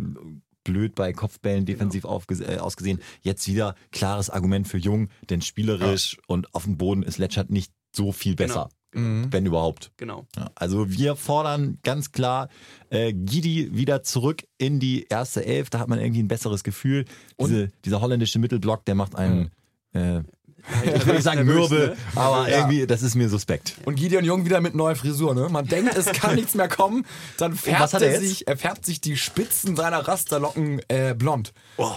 blöd 0.63 0.95
bei 0.95 1.11
Kopfbällen 1.11 1.65
defensiv 1.65 2.05
aufge 2.05 2.35
äh, 2.35 2.59
ausgesehen. 2.59 3.01
Jetzt 3.21 3.47
wieder 3.47 3.75
klares 3.91 4.29
Argument 4.29 4.67
für 4.67 4.77
Jung, 4.77 5.09
denn 5.29 5.41
spielerisch 5.41 6.17
und 6.27 6.53
auf 6.55 6.63
dem 6.63 6.77
Boden 6.77 7.03
ist 7.03 7.17
Letschert 7.17 7.49
nicht 7.49 7.73
so 7.93 8.11
viel 8.11 8.35
besser, 8.35 8.69
Mhm. 8.93 9.27
wenn 9.31 9.45
überhaupt. 9.45 9.91
Genau. 9.97 10.25
Ja, 10.35 10.49
also 10.55 10.89
wir 10.89 11.15
fordern 11.15 11.77
ganz 11.83 12.11
klar 12.11 12.49
äh, 12.89 13.13
Gidi 13.13 13.75
wieder 13.75 14.01
zurück 14.03 14.43
in 14.57 14.79
die 14.79 15.05
erste 15.09 15.45
Elf. 15.45 15.69
Da 15.69 15.79
hat 15.79 15.87
man 15.87 15.99
irgendwie 15.99 16.23
ein 16.23 16.27
besseres 16.27 16.63
Gefühl. 16.63 17.05
Diese, 17.39 17.69
dieser 17.85 18.01
holländische 18.01 18.39
Mittelblock, 18.39 18.85
der 18.85 18.95
macht 18.95 19.15
einen, 19.15 19.51
äh, 19.93 20.23
ich 20.83 21.05
will 21.05 21.15
nicht 21.15 21.23
sagen 21.23 21.45
mürbe, 21.45 21.75
ne? 21.75 21.97
aber 22.15 22.49
Ja. 22.49 22.57
irgendwie, 22.59 22.85
das 22.87 23.01
ist 23.01 23.15
mir 23.15 23.29
suspekt. 23.29 23.75
Und 23.85 23.95
Gideon 23.95 24.23
Jung 24.23 24.45
wieder 24.45 24.61
mit 24.61 24.75
neuer 24.75 24.95
Frisur, 24.95 25.33
ne? 25.35 25.47
Man 25.49 25.65
denkt, 25.65 25.95
es 25.97 26.05
kann 26.07 26.35
nichts 26.35 26.53
mehr 26.55 26.67
kommen. 26.67 27.05
Dann 27.37 27.55
färbt 27.55 27.93
er 27.93 28.01
er 28.01 28.19
sich, 28.19 28.47
er 28.47 28.57
färbt 28.57 28.85
sich 28.85 29.01
die 29.01 29.17
Spitzen 29.17 29.75
seiner 29.75 30.07
Rasterlocken 30.07 30.81
äh, 30.87 31.13
blond. 31.13 31.53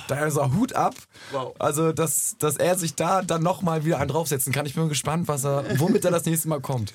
Da 0.08 0.24
ist 0.24 0.36
er 0.36 0.54
Hut 0.54 0.74
ab. 0.74 0.94
Wow. 1.32 1.54
Also, 1.58 1.92
dass, 1.92 2.36
dass 2.38 2.56
er 2.56 2.76
sich 2.78 2.94
da 2.94 3.22
dann 3.22 3.42
nochmal 3.42 3.84
wieder 3.84 3.98
einen 3.98 4.08
draufsetzen 4.08 4.52
kann. 4.52 4.66
Ich 4.66 4.74
bin 4.74 4.88
gespannt, 4.88 5.28
was 5.28 5.44
er, 5.44 5.64
womit 5.78 6.04
er 6.04 6.10
das 6.10 6.24
nächste 6.24 6.48
Mal 6.48 6.60
kommt. 6.60 6.92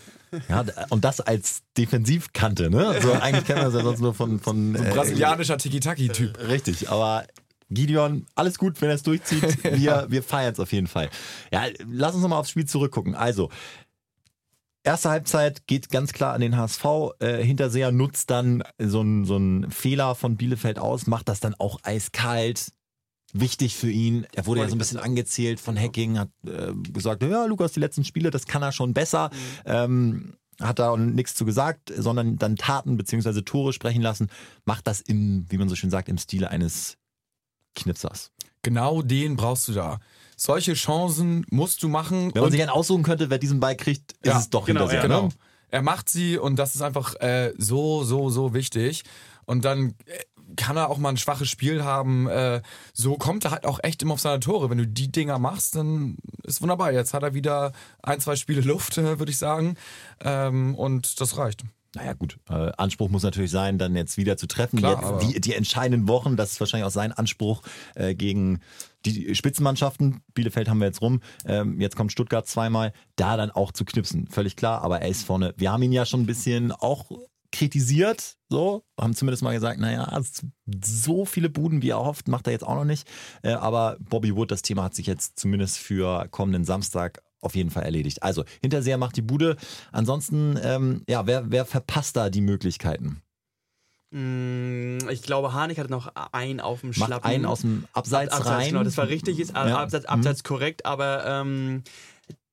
Ja, 0.49 0.65
und 0.89 1.05
das 1.05 1.21
als 1.21 1.61
Defensivkante, 1.77 2.69
ne? 2.69 2.87
Also 2.87 3.13
eigentlich 3.13 3.45
kennen 3.45 3.59
wir 3.59 3.65
das 3.65 3.73
ja 3.75 3.81
sonst 3.81 3.99
nur 4.01 4.13
von, 4.13 4.39
von 4.39 4.75
äh, 4.75 4.89
Brasilianischer 4.93 5.57
Tiki-Taki-Typ. 5.57 6.37
Richtig, 6.49 6.89
aber 6.89 7.23
Gideon, 7.69 8.25
alles 8.35 8.57
gut, 8.57 8.81
wenn 8.81 8.89
er 8.89 8.95
es 8.95 9.03
durchzieht. 9.03 9.63
Wir, 9.63 10.05
wir 10.09 10.23
feiern 10.23 10.53
es 10.53 10.59
auf 10.59 10.71
jeden 10.71 10.87
Fall. 10.87 11.09
Ja, 11.51 11.65
lass 11.85 12.13
uns 12.13 12.23
nochmal 12.23 12.39
aufs 12.39 12.49
Spiel 12.49 12.65
zurückgucken. 12.65 13.15
Also, 13.15 13.49
erste 14.83 15.09
Halbzeit 15.09 15.67
geht 15.67 15.89
ganz 15.89 16.13
klar 16.13 16.33
an 16.33 16.41
den 16.41 16.55
HSV. 16.55 16.85
Äh, 17.19 17.43
Hinterseher 17.43 17.91
nutzt 17.91 18.29
dann 18.29 18.63
so 18.79 19.01
einen 19.01 19.25
so 19.25 19.69
Fehler 19.69 20.15
von 20.15 20.37
Bielefeld 20.37 20.79
aus, 20.79 21.07
macht 21.07 21.27
das 21.27 21.39
dann 21.39 21.55
auch 21.55 21.79
eiskalt. 21.83 22.71
Wichtig 23.33 23.75
für 23.75 23.91
ihn. 23.91 24.25
Er 24.33 24.45
wurde 24.45 24.61
ja 24.61 24.69
so 24.69 24.75
ein 24.75 24.79
bisschen 24.79 24.99
angezählt 24.99 25.59
von 25.59 25.77
Hacking, 25.77 26.17
hat 26.17 26.29
äh, 26.45 26.71
gesagt, 26.93 27.21
ja, 27.21 27.45
Lukas, 27.45 27.73
die 27.73 27.81
letzten 27.81 28.05
Spiele, 28.05 28.31
das 28.31 28.47
kann 28.47 28.63
er 28.63 28.71
schon 28.71 28.93
besser. 28.93 29.29
Ähm, 29.65 30.37
hat 30.61 30.79
da 30.79 30.95
nichts 30.95 31.35
zu 31.35 31.45
gesagt, 31.45 31.91
sondern 31.95 32.37
dann 32.37 32.55
Taten 32.55 32.95
bzw. 32.97 33.41
Tore 33.41 33.73
sprechen 33.73 34.01
lassen. 34.01 34.29
Macht 34.63 34.87
das 34.87 35.01
im, 35.01 35.45
wie 35.49 35.57
man 35.57 35.67
so 35.67 35.75
schön 35.75 35.89
sagt, 35.89 36.07
im 36.07 36.17
Stile 36.17 36.49
eines 36.49 36.97
Knipsers. 37.77 38.31
Genau 38.63 39.01
den 39.01 39.35
brauchst 39.35 39.67
du 39.67 39.73
da. 39.73 39.99
Solche 40.35 40.73
Chancen 40.73 41.45
musst 41.49 41.81
du 41.81 41.89
machen. 41.89 42.31
Wenn 42.33 42.43
man 42.43 42.51
sich 42.51 42.61
einen 42.61 42.69
aussuchen 42.69 43.03
könnte, 43.03 43.29
wer 43.29 43.39
diesen 43.39 43.59
Ball 43.59 43.75
kriegt, 43.75 44.11
ist 44.13 44.25
Ja, 44.25 44.39
es 44.39 44.49
doch 44.49 44.65
genau, 44.65 44.81
Hinterseher. 44.81 45.01
Genau. 45.03 45.23
Ne? 45.23 45.29
Er 45.69 45.81
macht 45.81 46.09
sie 46.09 46.37
und 46.37 46.57
das 46.57 46.75
ist 46.75 46.81
einfach 46.81 47.15
äh, 47.15 47.53
so, 47.57 48.03
so, 48.03 48.29
so 48.29 48.53
wichtig. 48.53 49.03
Und 49.45 49.65
dann 49.65 49.95
äh, 50.05 50.19
kann 50.55 50.77
er 50.77 50.89
auch 50.89 50.97
mal 50.97 51.09
ein 51.09 51.17
schwaches 51.17 51.49
Spiel 51.49 51.83
haben. 51.83 52.27
Äh, 52.27 52.61
so 52.93 53.17
kommt 53.17 53.45
er 53.45 53.51
halt 53.51 53.65
auch 53.65 53.79
echt 53.83 54.01
immer 54.01 54.13
auf 54.13 54.19
seine 54.21 54.39
Tore. 54.39 54.69
Wenn 54.69 54.77
du 54.77 54.87
die 54.87 55.11
Dinger 55.11 55.39
machst, 55.39 55.75
dann 55.75 56.17
ist 56.43 56.61
wunderbar. 56.61 56.91
Jetzt 56.93 57.13
hat 57.13 57.23
er 57.23 57.33
wieder 57.33 57.73
ein, 58.01 58.19
zwei 58.19 58.35
Spiele 58.35 58.61
Luft, 58.61 58.97
würde 58.97 59.31
ich 59.31 59.37
sagen. 59.37 59.75
Ähm, 60.21 60.75
und 60.75 61.19
das 61.19 61.37
reicht. 61.37 61.63
Naja, 61.97 62.13
gut. 62.13 62.37
Äh, 62.47 62.71
Anspruch 62.77 63.09
muss 63.09 63.23
natürlich 63.23 63.49
sein, 63.49 63.79
dann 63.79 63.95
jetzt 63.95 64.17
wieder 64.17 64.37
zu 64.37 64.45
treffen. 64.45 64.77
Klar, 64.77 65.19
jetzt 65.19 65.35
die, 65.35 65.41
die 65.41 65.53
entscheidenden 65.55 66.07
Wochen, 66.07 66.37
das 66.37 66.51
ist 66.51 66.59
wahrscheinlich 66.59 66.85
auch 66.85 66.91
sein 66.91 67.11
Anspruch 67.11 67.63
äh, 67.95 68.13
gegen 68.13 68.59
die 69.05 69.33
Spitzenmannschaften. 69.33 70.21
Bielefeld 70.35 70.69
haben 70.69 70.79
wir 70.79 70.85
jetzt 70.85 71.01
rum. 71.01 71.21
Ähm, 71.45 71.81
jetzt 71.81 71.95
kommt 71.95 72.11
Stuttgart 72.11 72.45
zweimal. 72.45 72.93
Da 73.15 73.35
dann 73.35 73.49
auch 73.49 73.71
zu 73.71 73.83
knipsen. 73.83 74.27
Völlig 74.27 74.55
klar, 74.55 74.83
aber 74.83 75.01
er 75.01 75.09
ist 75.09 75.23
vorne. 75.23 75.55
Wir 75.57 75.71
haben 75.71 75.81
ihn 75.81 75.91
ja 75.91 76.05
schon 76.05 76.21
ein 76.21 76.27
bisschen 76.27 76.71
auch 76.71 77.09
kritisiert, 77.51 78.35
so, 78.49 78.83
haben 78.99 79.15
zumindest 79.15 79.41
mal 79.41 79.53
gesagt, 79.53 79.79
naja, 79.79 80.21
so 80.83 81.25
viele 81.25 81.49
Buden, 81.49 81.81
wie 81.81 81.89
er 81.89 82.03
hofft, 82.03 82.27
macht 82.27 82.47
er 82.47 82.53
jetzt 82.53 82.65
auch 82.65 82.75
noch 82.75 82.85
nicht. 82.85 83.07
Äh, 83.41 83.53
aber 83.53 83.97
Bobby 83.99 84.35
Wood, 84.35 84.51
das 84.51 84.61
Thema 84.61 84.83
hat 84.83 84.95
sich 84.95 85.07
jetzt 85.07 85.39
zumindest 85.39 85.77
für 85.77 86.27
kommenden 86.29 86.65
Samstag 86.65 87.23
auf 87.41 87.55
jeden 87.55 87.69
Fall 87.69 87.83
erledigt. 87.83 88.23
Also, 88.23 88.43
Hinterseher 88.61 88.97
macht 88.97 89.15
die 89.17 89.21
Bude. 89.21 89.55
Ansonsten, 89.91 90.59
ähm, 90.61 91.03
ja, 91.07 91.25
wer, 91.27 91.51
wer 91.51 91.65
verpasst 91.65 92.15
da 92.15 92.29
die 92.29 92.41
Möglichkeiten? 92.41 93.21
Mm, 94.11 94.99
Ich 95.09 95.21
glaube, 95.21 95.53
Harnik 95.53 95.77
hatte 95.77 95.91
noch 95.91 96.11
einen 96.31 96.59
auf 96.61 96.81
dem 96.81 96.89
Macht 96.91 96.97
Schlappen. 97.07 97.29
einen 97.29 97.45
aus 97.45 97.61
dem 97.61 97.85
Abseits, 97.93 98.31
Abseits, 98.33 98.49
rein. 98.57 98.67
Genau, 98.69 98.83
das 98.83 98.97
war 98.97 99.07
richtig, 99.09 99.39
ist 99.39 99.51
Ja. 99.53 99.77
Abseits, 99.79 100.05
Abseits 100.05 100.43
korrekt, 100.43 100.85
aber 100.85 101.25
ähm, 101.25 101.83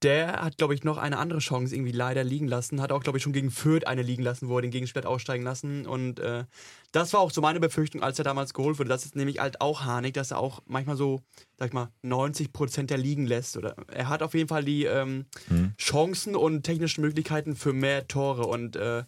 der 0.04 0.42
hat, 0.42 0.58
glaube 0.58 0.74
ich, 0.74 0.84
noch 0.84 0.98
eine 0.98 1.18
andere 1.18 1.38
Chance 1.38 1.74
irgendwie 1.74 1.92
leider 1.92 2.22
liegen 2.22 2.46
lassen. 2.46 2.80
Hat 2.80 2.92
auch, 2.92 3.02
glaube 3.02 3.18
ich, 3.18 3.24
schon 3.24 3.32
gegen 3.32 3.50
Fürth 3.50 3.86
eine 3.86 4.02
liegen 4.02 4.22
lassen, 4.22 4.48
wo 4.48 4.58
er 4.58 4.62
den 4.62 4.70
Gegenspieler 4.70 5.08
aussteigen 5.08 5.42
lassen. 5.42 5.86
Und 5.86 6.20
äh, 6.20 6.44
das 6.92 7.12
war 7.14 7.20
auch 7.20 7.30
so 7.30 7.40
meine 7.40 7.58
Befürchtung, 7.58 8.02
als 8.02 8.18
er 8.18 8.24
damals 8.24 8.52
geholt 8.52 8.78
wurde. 8.78 8.90
Das 8.90 9.06
ist 9.06 9.16
nämlich 9.16 9.40
halt 9.40 9.60
auch 9.62 9.84
Harnik, 9.84 10.14
dass 10.14 10.30
er 10.30 10.38
auch 10.38 10.60
manchmal 10.66 10.96
so, 10.96 11.22
sag 11.58 11.68
ich 11.68 11.72
mal, 11.72 11.88
90 12.02 12.52
Prozent 12.52 12.90
der 12.90 12.98
liegen 12.98 13.26
lässt. 13.26 13.56
Oder 13.56 13.76
er 13.92 14.08
hat 14.08 14.22
auf 14.22 14.34
jeden 14.34 14.48
Fall 14.48 14.64
die 14.64 14.84
ähm, 14.84 15.24
Hm. 15.48 15.72
Chancen 15.78 16.36
und 16.36 16.62
technischen 16.62 17.00
Möglichkeiten 17.00 17.56
für 17.56 17.72
mehr 17.72 18.06
Tore. 18.06 18.46
Und 18.46 18.76
äh, 18.76 19.04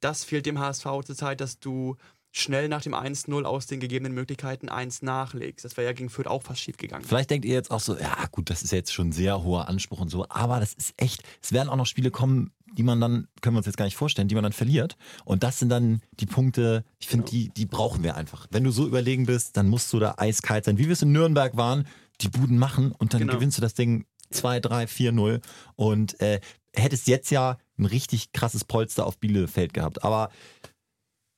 das 0.00 0.24
fehlt 0.24 0.46
dem 0.46 0.60
HSV 0.60 0.86
zurzeit, 1.04 1.40
dass 1.40 1.58
du 1.58 1.96
schnell 2.36 2.68
nach 2.68 2.82
dem 2.82 2.94
1-0 2.94 3.44
aus 3.44 3.66
den 3.66 3.80
gegebenen 3.80 4.12
Möglichkeiten 4.12 4.68
1 4.68 5.00
nachlegst. 5.00 5.64
Das 5.64 5.76
wäre 5.78 5.86
ja 5.86 5.92
gegen 5.94 6.10
Fürth 6.10 6.26
auch 6.26 6.42
fast 6.42 6.60
schief 6.60 6.76
gegangen. 6.76 7.04
Vielleicht 7.04 7.30
denkt 7.30 7.46
ihr 7.46 7.54
jetzt 7.54 7.70
auch 7.70 7.80
so, 7.80 7.96
ja 7.96 8.14
gut, 8.30 8.50
das 8.50 8.62
ist 8.62 8.72
jetzt 8.72 8.92
schon 8.92 9.10
sehr 9.10 9.42
hoher 9.42 9.68
Anspruch 9.68 10.00
und 10.00 10.10
so, 10.10 10.26
aber 10.28 10.60
das 10.60 10.74
ist 10.74 10.92
echt, 10.98 11.22
es 11.42 11.52
werden 11.52 11.70
auch 11.70 11.76
noch 11.76 11.86
Spiele 11.86 12.10
kommen, 12.10 12.52
die 12.76 12.82
man 12.82 13.00
dann, 13.00 13.26
können 13.40 13.54
wir 13.56 13.58
uns 13.58 13.66
jetzt 13.66 13.78
gar 13.78 13.86
nicht 13.86 13.96
vorstellen, 13.96 14.28
die 14.28 14.34
man 14.34 14.44
dann 14.44 14.52
verliert. 14.52 14.98
Und 15.24 15.44
das 15.44 15.58
sind 15.58 15.70
dann 15.70 16.02
die 16.20 16.26
Punkte, 16.26 16.84
ich 16.98 17.08
finde, 17.08 17.24
die, 17.30 17.48
die 17.48 17.64
brauchen 17.64 18.02
wir 18.04 18.16
einfach. 18.16 18.46
Wenn 18.50 18.64
du 18.64 18.70
so 18.70 18.86
überlegen 18.86 19.24
bist, 19.24 19.56
dann 19.56 19.68
musst 19.68 19.90
du 19.94 19.98
da 19.98 20.16
eiskalt 20.18 20.66
sein. 20.66 20.76
Wie 20.76 20.84
wir 20.84 20.92
es 20.92 21.00
in 21.00 21.12
Nürnberg 21.12 21.56
waren, 21.56 21.86
die 22.20 22.28
Buden 22.28 22.58
machen 22.58 22.92
und 22.92 23.14
dann 23.14 23.20
Genau. 23.20 23.32
gewinnst 23.32 23.56
du 23.56 23.62
das 23.62 23.72
Ding 23.72 24.04
2, 24.30 24.60
3, 24.60 24.86
4, 24.88 25.12
0 25.12 25.40
und 25.76 26.20
äh, 26.20 26.40
hättest 26.74 27.06
jetzt 27.06 27.30
ja 27.30 27.56
ein 27.78 27.86
richtig 27.86 28.32
krasses 28.32 28.64
Polster 28.66 29.06
auf 29.06 29.16
Bielefeld 29.18 29.72
gehabt. 29.72 30.04
Aber 30.04 30.28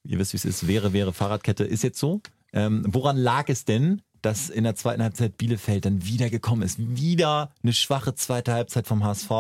ihr 0.09 0.19
wisst, 0.19 0.33
wie 0.33 0.39
es 0.39 0.45
ist, 0.45 0.67
wäre, 0.67 0.93
wäre 0.93 1.13
Fahrradkette, 1.13 1.65
ist 1.65 1.83
jetzt 1.83 1.99
so. 1.99 2.21
Ähm, 2.53 2.83
woran 2.89 3.17
lag 3.17 3.49
es 3.49 3.65
denn, 3.65 4.03
dass 4.23 4.49
in 4.49 4.65
der 4.65 4.75
zweiten 4.75 5.03
Halbzeit 5.03 5.37
Bielefeld 5.37 5.85
dann 5.85 6.05
wieder 6.05 6.31
gekommen 6.31 6.63
ist? 6.63 6.79
Wieder 6.79 7.53
eine 7.63 7.75
schwache 7.75 8.15
zweite 8.15 8.53
Halbzeit 8.53 8.87
vom 8.87 9.05
HSV. 9.05 9.31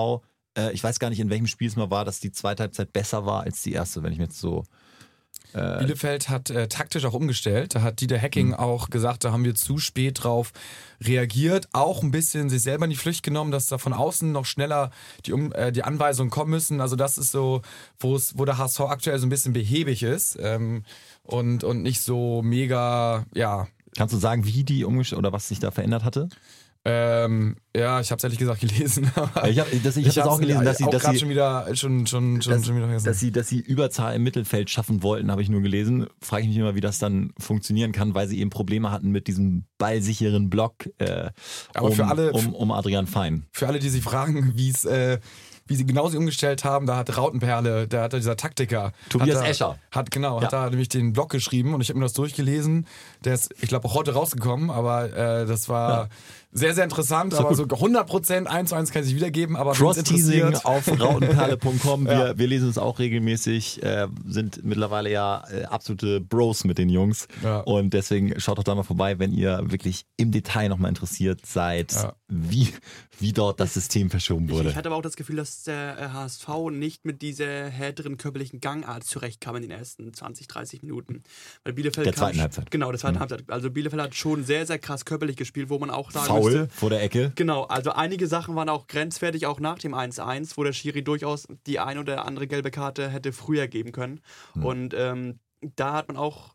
Äh, 0.57 0.73
ich 0.73 0.85
weiß 0.85 0.99
gar 0.99 1.09
nicht, 1.09 1.21
in 1.21 1.31
welchem 1.31 1.47
Spiel 1.47 1.69
es 1.69 1.77
mal 1.77 1.91
war, 1.91 2.05
dass 2.05 2.21
die 2.21 2.33
zweite 2.33 2.65
Halbzeit 2.65 2.93
besser 2.93 3.25
war 3.25 3.45
als 3.45 3.63
die 3.63 3.73
erste, 3.73 4.03
wenn 4.03 4.13
ich 4.13 4.19
mir 4.19 4.25
jetzt 4.25 4.39
so. 4.39 4.65
Bielefeld 5.52 6.28
hat 6.28 6.50
äh, 6.50 6.69
taktisch 6.69 7.05
auch 7.05 7.14
umgestellt. 7.14 7.75
Da 7.75 7.83
hat 7.83 8.00
Dieter 8.00 8.21
Hacking 8.21 8.55
auch 8.55 8.90
gesagt, 8.90 9.25
da 9.25 9.33
haben 9.33 9.45
wir 9.45 9.55
zu 9.55 9.78
spät 9.78 10.23
drauf 10.23 10.52
reagiert. 11.02 11.69
Auch 11.73 12.02
ein 12.02 12.11
bisschen 12.11 12.50
sich 12.50 12.62
selber 12.62 12.85
in 12.85 12.90
die 12.90 12.97
Pflicht 12.97 13.23
genommen, 13.23 13.50
dass 13.50 13.67
da 13.67 13.78
von 13.78 13.93
außen 13.93 14.31
noch 14.31 14.45
schneller 14.45 14.90
die, 15.26 15.33
um, 15.33 15.52
äh, 15.52 15.73
die 15.73 15.85
Anweisungen 15.85 16.31
kommen 16.31 16.50
müssen. 16.50 16.81
Also 16.81 16.97
das 16.97 17.19
ist 17.19 17.33
so, 17.33 17.62
wo 18.00 18.45
der 18.45 18.59
HSV 18.59 18.81
aktuell 18.81 19.19
so 19.19 19.26
ein 19.26 19.31
bisschen 19.31 19.52
behäbig 19.52 20.02
ist 20.02 20.38
ähm, 20.40 20.85
und, 21.23 21.64
und 21.64 21.83
nicht 21.83 22.00
so 22.00 22.43
mega, 22.43 23.25
ja. 23.35 23.69
Kannst 23.97 24.14
du 24.14 24.19
sagen, 24.19 24.45
wie 24.45 24.64
die 24.64 24.85
umgestellt 24.85 25.19
oder 25.19 25.33
was 25.33 25.49
sich 25.49 25.59
da 25.59 25.71
verändert 25.71 26.05
hatte? 26.05 26.28
Ähm, 26.85 27.57
ja, 27.77 28.01
ich 28.01 28.11
habe 28.11 28.17
es 28.19 28.25
ehrlich 28.25 28.39
gesagt 28.39 28.61
gelesen. 28.67 29.11
Ich 29.47 29.59
habe 29.59 29.71
das, 29.83 29.97
ich 29.97 30.07
hab 30.07 30.15
das 30.15 30.17
hab's 30.17 30.29
auch 30.29 30.41
gelesen, 30.41 30.65
dass 30.65 30.79
sie, 30.79 30.85
auch 30.85 30.91
dass 30.91 31.03
sie, 31.05 31.19
schon 31.19 31.29
wieder 31.29 31.67
schon 31.77 32.07
schon 32.07 32.41
schon, 32.41 32.53
dass, 32.55 32.67
schon 32.67 32.77
wieder 32.77 32.87
vergessen. 32.87 33.07
dass 33.07 33.19
sie, 33.21 33.31
dass 33.33 33.49
sie 33.49 33.59
Überzahl 33.61 34.15
im 34.15 34.23
Mittelfeld 34.23 34.71
schaffen 34.71 35.03
wollten, 35.03 35.31
habe 35.31 35.43
ich 35.43 35.49
nur 35.51 35.61
gelesen. 35.61 36.07
Frage 36.23 36.43
ich 36.45 36.49
mich 36.49 36.57
immer, 36.57 36.75
wie 36.75 36.81
das 36.81 36.99
dann 36.99 37.33
funktionieren 37.39 37.93
kann, 37.93 38.15
weil 38.15 38.27
sie 38.29 38.41
eben 38.41 38.51
Probleme 38.51 38.91
hatten 38.91 39.11
mit 39.11 39.27
diesem 39.27 39.65
ballsicheren 39.77 40.49
Block 40.51 40.89
äh, 40.99 41.31
Aber 41.75 41.89
um, 41.89 41.93
für 41.93 42.07
alle- 42.07 42.33
um, 42.33 42.55
um 42.55 42.73
Adrian 42.73 43.07
Fein. 43.07 43.47
Für 43.53 43.67
alle, 43.67 43.81
die 43.81 43.89
sich 43.91 44.03
fragen, 44.03 44.53
wie 44.55 44.71
es 44.71 44.85
äh, 44.85 45.19
wie 45.71 45.75
sie 45.77 45.85
genau 45.85 46.09
sie 46.09 46.17
umgestellt 46.17 46.65
haben, 46.65 46.87
da 46.87 46.97
hat 46.97 47.15
Rautenperle, 47.15 47.87
da 47.89 48.05
hat 48.05 48.15
dieser 48.15 48.39
Taktiker. 48.39 48.93
Tobias 49.11 49.37
hat 49.37 49.45
da, 49.45 49.51
Escher. 49.51 49.79
Hat, 49.91 50.11
genau, 50.11 50.39
Ja. 50.39 50.45
hat 50.45 50.53
da 50.55 50.71
nämlich 50.71 50.89
den 50.89 51.13
Blog 51.13 51.29
geschrieben 51.29 51.75
und 51.75 51.83
ich 51.83 51.91
habe 51.91 51.99
mir 51.99 52.07
das 52.07 52.15
durchgelesen. 52.15 52.87
Der 53.23 53.35
ist, 53.35 53.55
ich 53.61 53.69
glaube, 53.69 53.87
auch 53.87 53.95
heute 53.95 54.15
rausgekommen, 54.15 54.71
aber 54.71 55.13
äh, 55.15 55.45
das 55.45 55.69
war 55.69 55.91
Ja. 56.05 56.09
Sehr, 56.50 56.75
sehr 56.75 56.85
interessant. 56.85 57.35
aber 57.35 57.55
so 57.55 57.64
100% 57.64 58.47
eins 58.47 58.71
zu 58.71 58.75
eins 58.76 58.90
kann 58.90 59.05
ich 59.05 59.14
wiedergeben, 59.14 59.57
aber 59.57 59.73
Cross-Teasing 59.73 60.55
auf 60.64 60.88
rautenperle.com. 60.88 62.05
Wir, 62.07 62.12
Ja. 62.12 62.38
wir 62.38 62.47
lesen 62.47 62.69
es 62.69 62.78
auch 62.78 62.99
regelmäßig, 62.99 63.83
äh, 63.83 64.09
sind 64.26 64.64
mittlerweile 64.64 65.11
ja 65.11 65.45
äh, 65.50 65.64
absolute 65.64 66.21
Bros 66.21 66.64
mit 66.64 66.78
den 66.78 66.88
Jungs. 66.88 67.28
Ja. 67.43 67.61
Und 67.61 67.93
deswegen 67.95 68.38
schaut 68.40 68.59
doch 68.59 68.64
da 68.64 68.75
mal 68.75 68.83
vorbei, 68.83 69.19
wenn 69.19 69.33
ihr 69.33 69.61
wirklich 69.71 70.05
im 70.17 70.31
Detail 70.33 70.69
nochmal 70.69 70.88
interessiert 70.88 71.45
seid, 71.47 71.93
Ja. 71.93 72.14
wie, 72.28 72.69
wie 73.19 73.33
dort 73.33 73.61
das 73.61 73.75
System 73.75 74.11
verschoben 74.11 74.47
Ich, 74.47 74.52
wurde. 74.52 74.71
ich 74.71 74.76
hatte 74.76 74.88
aber 74.88 74.97
auch 74.97 75.02
das 75.02 75.17
Gefühl, 75.17 75.37
dass 75.37 75.64
der 75.64 75.99
äh, 75.99 76.09
HSV 76.09 76.49
nicht 76.73 77.05
mit 77.05 77.23
dieser 77.23 77.69
härteren 77.69 78.17
körperlichen 78.17 78.61
Gangart 78.61 79.05
zurechtkam 79.05 79.57
in 79.57 79.62
den 79.62 79.71
ersten 79.71 80.12
20, 80.12 80.47
30 80.49 80.83
Minuten. 80.83 81.23
Weil 81.64 81.75
Bielefeld 81.75 82.07
Der 82.07 82.12
kam 82.14 82.21
zweiten 82.25 82.38
sch- 82.38 82.43
Halbzeit. 82.43 82.71
Genau, 82.71 82.90
der 82.90 82.99
zweiten 83.00 83.21
Halbzeit. 83.21 83.45
Also 83.49 83.71
Bielefeld 83.71 84.00
hat 84.02 84.14
schon 84.14 84.45
sehr, 84.45 84.67
sehr 84.67 84.78
krass 84.78 85.05
körperlich 85.05 85.37
gespielt, 85.37 85.69
wo 85.71 85.78
man 85.78 85.90
auch 85.90 86.11
sagen 86.11 86.26
Foul 86.40 86.50
müsste. 86.52 86.68
vor 86.75 86.90
der 86.90 87.02
Ecke. 87.02 87.33
Genau, 87.35 87.64
also 87.64 87.90
einige 87.92 88.26
Sachen 88.26 88.54
waren 88.57 88.68
auch 88.68 88.87
grenzwertig, 88.87 89.47
auch 89.47 89.61
nach 89.61 89.78
dem 89.78 89.95
1-1, 89.95 90.52
wo 90.57 90.64
der 90.64 90.73
Schiri 90.73 91.02
durchaus 91.02 91.47
die 91.66 91.78
ein 91.78 91.99
oder 91.99 92.25
andere 92.26 92.47
gelbe 92.47 92.71
Karte 92.71 93.09
hätte 93.11 93.33
früher 93.33 93.68
geben 93.68 93.92
können. 93.92 94.21
Und 94.54 94.95
ähm, 94.97 95.38
da 95.76 95.92
hat 95.95 96.09
man 96.09 96.16
auch 96.16 96.54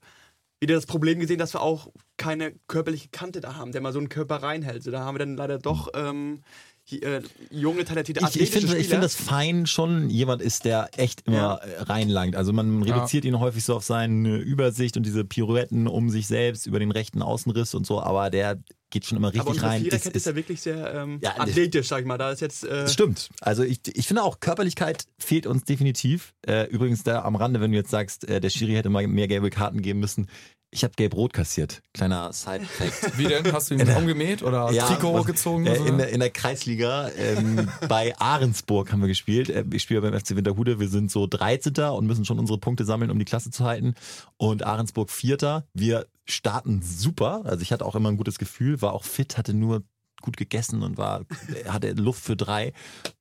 wieder 0.62 0.76
das 0.76 0.86
Problem 0.86 1.20
gesehen, 1.20 1.40
dass 1.40 1.54
wir 1.54 1.62
auch 1.62 1.90
keine 2.18 2.54
körperliche 2.68 3.10
Kante 3.10 3.42
da 3.42 3.56
haben, 3.56 3.74
der 3.74 3.82
mal 3.82 3.92
so 3.92 4.00
einen 4.00 4.08
Körper 4.10 4.38
reinhält. 4.38 4.82
So, 4.84 4.92
da 4.92 5.02
haben 5.02 5.16
wir 5.16 5.20
dann 5.20 5.36
leider 5.36 5.58
doch 5.60 5.90
ähm, 5.94 6.42
hi- 6.90 7.00
äh, 7.02 7.22
junge, 7.52 7.84
talentierte 7.84 8.22
Ich, 8.22 8.28
ich 8.28 8.42
athletische 8.44 8.60
finde, 8.60 8.78
ich 8.78 8.86
Spieler. 8.86 9.02
find, 9.02 9.04
dass 9.04 9.16
Fein 9.16 9.66
schon 9.68 10.10
jemand 10.10 10.42
ist, 10.42 10.64
der 10.64 10.90
echt 10.96 11.28
immer 11.28 11.36
Ja. 11.36 11.56
äh, 11.56 11.82
reinlangt. 11.82 12.38
Also 12.38 12.54
man 12.54 12.82
reduziert 12.82 13.26
ihn 13.26 13.42
häufig 13.42 13.66
so 13.66 13.76
auf 13.76 13.84
seine 13.84 14.38
Übersicht 14.38 14.96
und 14.96 15.06
diese 15.06 15.26
Pirouetten 15.26 15.86
um 15.90 16.10
sich 16.10 16.28
selbst 16.28 16.66
über 16.66 16.80
den 16.80 16.92
rechten 16.92 17.22
Außenriss 17.22 17.76
und 17.76 17.86
so, 17.86 18.02
aber 18.02 18.30
der 18.30 18.58
geht 18.94 19.06
schon 19.06 19.18
immer 19.18 19.28
aber 19.28 19.36
richtig 19.36 19.50
unsere 19.56 19.68
rein. 19.68 19.82
Viererkette 19.82 20.10
Ist- 20.10 20.16
ist, 20.16 20.26
ja 20.28 20.36
wirklich 20.36 20.62
sehr 20.62 20.94
ähm, 20.94 21.20
Ja, 21.22 21.38
athletisch, 21.40 21.88
sag 21.88 22.00
ich 22.02 22.06
mal. 22.06 22.18
Da 22.18 22.32
ist 22.32 22.40
jetzt 22.40 22.64
äh, 22.64 22.70
Das 22.84 22.94
stimmt. 22.94 23.30
Also 23.42 23.64
ich, 23.64 23.80
ich 23.94 24.08
finde 24.08 24.24
auch, 24.24 24.40
Körperlichkeit 24.40 25.06
fehlt 25.20 25.48
uns 25.48 25.64
definitiv. 25.66 26.34
Äh, 26.48 26.68
übrigens 26.70 27.04
da 27.04 27.24
am 27.24 27.36
Rande, 27.36 27.60
wenn 27.60 27.72
du 27.72 27.78
jetzt 27.78 27.90
sagst, 27.92 28.30
äh, 28.30 28.40
der 28.40 28.50
Schiri 28.50 28.74
hätte 28.74 28.90
mal 28.90 29.06
mehr 29.08 29.28
gelbe 29.28 29.50
Karten 29.50 29.82
geben 29.82 30.00
müssen. 30.00 30.30
Ich 30.74 30.84
habe 30.84 30.94
gelb-rot 30.96 31.34
kassiert. 31.34 31.82
Kleiner 31.94 32.34
Side-Fact. 32.34 33.18
Wie 33.18 33.26
denn? 33.26 33.52
Hast 33.54 33.70
du 33.70 33.76
ihn 33.76 33.88
umgemäht 33.88 34.42
oder 34.42 34.68
Trikot 34.68 35.14
was- 35.14 35.26
gezogen? 35.26 35.68
Äh, 35.68 35.76
in, 35.76 35.98
der, 36.00 36.10
in 36.10 36.20
der 36.20 36.32
Kreisliga 36.32 37.10
ähm, 37.10 37.70
bei 37.88 38.18
Ahrensburg 38.18 38.92
haben 38.92 39.02
wir 39.02 39.08
gespielt. 39.08 39.50
Äh, 39.50 39.66
ich 39.72 39.84
spiele 39.84 40.02
beim 40.02 40.20
FC 40.20 40.36
Winterhude. 40.36 40.80
Wir 40.80 40.90
sind 40.90 41.12
so 41.12 41.28
13. 41.28 41.74
und 41.92 42.08
müssen 42.08 42.26
schon 42.26 42.40
unsere 42.40 42.58
Punkte 42.58 42.86
sammeln, 42.86 43.12
um 43.12 43.20
die 43.20 43.26
Klasse 43.26 43.52
zu 43.52 43.66
halten. 43.66 43.94
Und 44.38 44.66
Ahrensburg 44.66 45.12
Vierter. 45.12 45.66
Wir 45.74 46.08
starten 46.26 46.82
super. 46.82 47.42
Also 47.46 47.62
ich 47.62 47.72
hatte 47.72 47.86
auch 47.86 47.96
immer 47.96 48.10
ein 48.10 48.18
gutes 48.18 48.40
Gefühl, 48.40 48.82
war 48.82 48.94
auch 48.94 49.04
fit, 49.04 49.38
hatte 49.38 49.54
nur 49.54 49.84
gut 50.22 50.38
gegessen 50.38 50.82
und 50.84 50.98
war 50.98 51.26
hatte 51.68 51.92
Luft 51.92 52.24
für 52.24 52.38
drei 52.38 52.72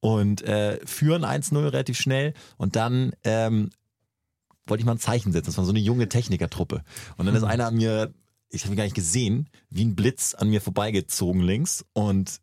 und 0.01 0.41
äh, 0.43 0.79
führen 0.87 1.25
1-0 1.25 1.57
relativ 1.65 1.99
schnell 1.99 2.33
und 2.57 2.77
dann 2.77 3.13
ähm, 3.25 3.71
wollte 4.67 4.83
ich 4.83 4.87
mal 4.87 4.93
ein 4.93 4.99
Zeichen 4.99 5.33
setzen. 5.33 5.47
Das 5.47 5.59
war 5.59 5.65
so 5.65 5.71
eine 5.71 5.81
junge 5.81 6.09
Technikertruppe. 6.09 6.83
Und 7.17 7.27
dann 7.27 7.35
ist 7.35 7.43
einer 7.43 7.67
an 7.67 7.77
mir, 7.77 8.13
ich 8.49 8.65
habe 8.65 8.75
ihn 8.75 8.77
gar 8.77 8.85
nicht 8.85 8.95
gesehen, 8.95 9.49
wie 9.71 9.85
ein 9.85 9.97
Blitz 9.97 10.35
an 10.35 10.49
mir 10.49 10.61
vorbeigezogen 10.61 11.43
links 11.43 11.85
und 11.93 12.41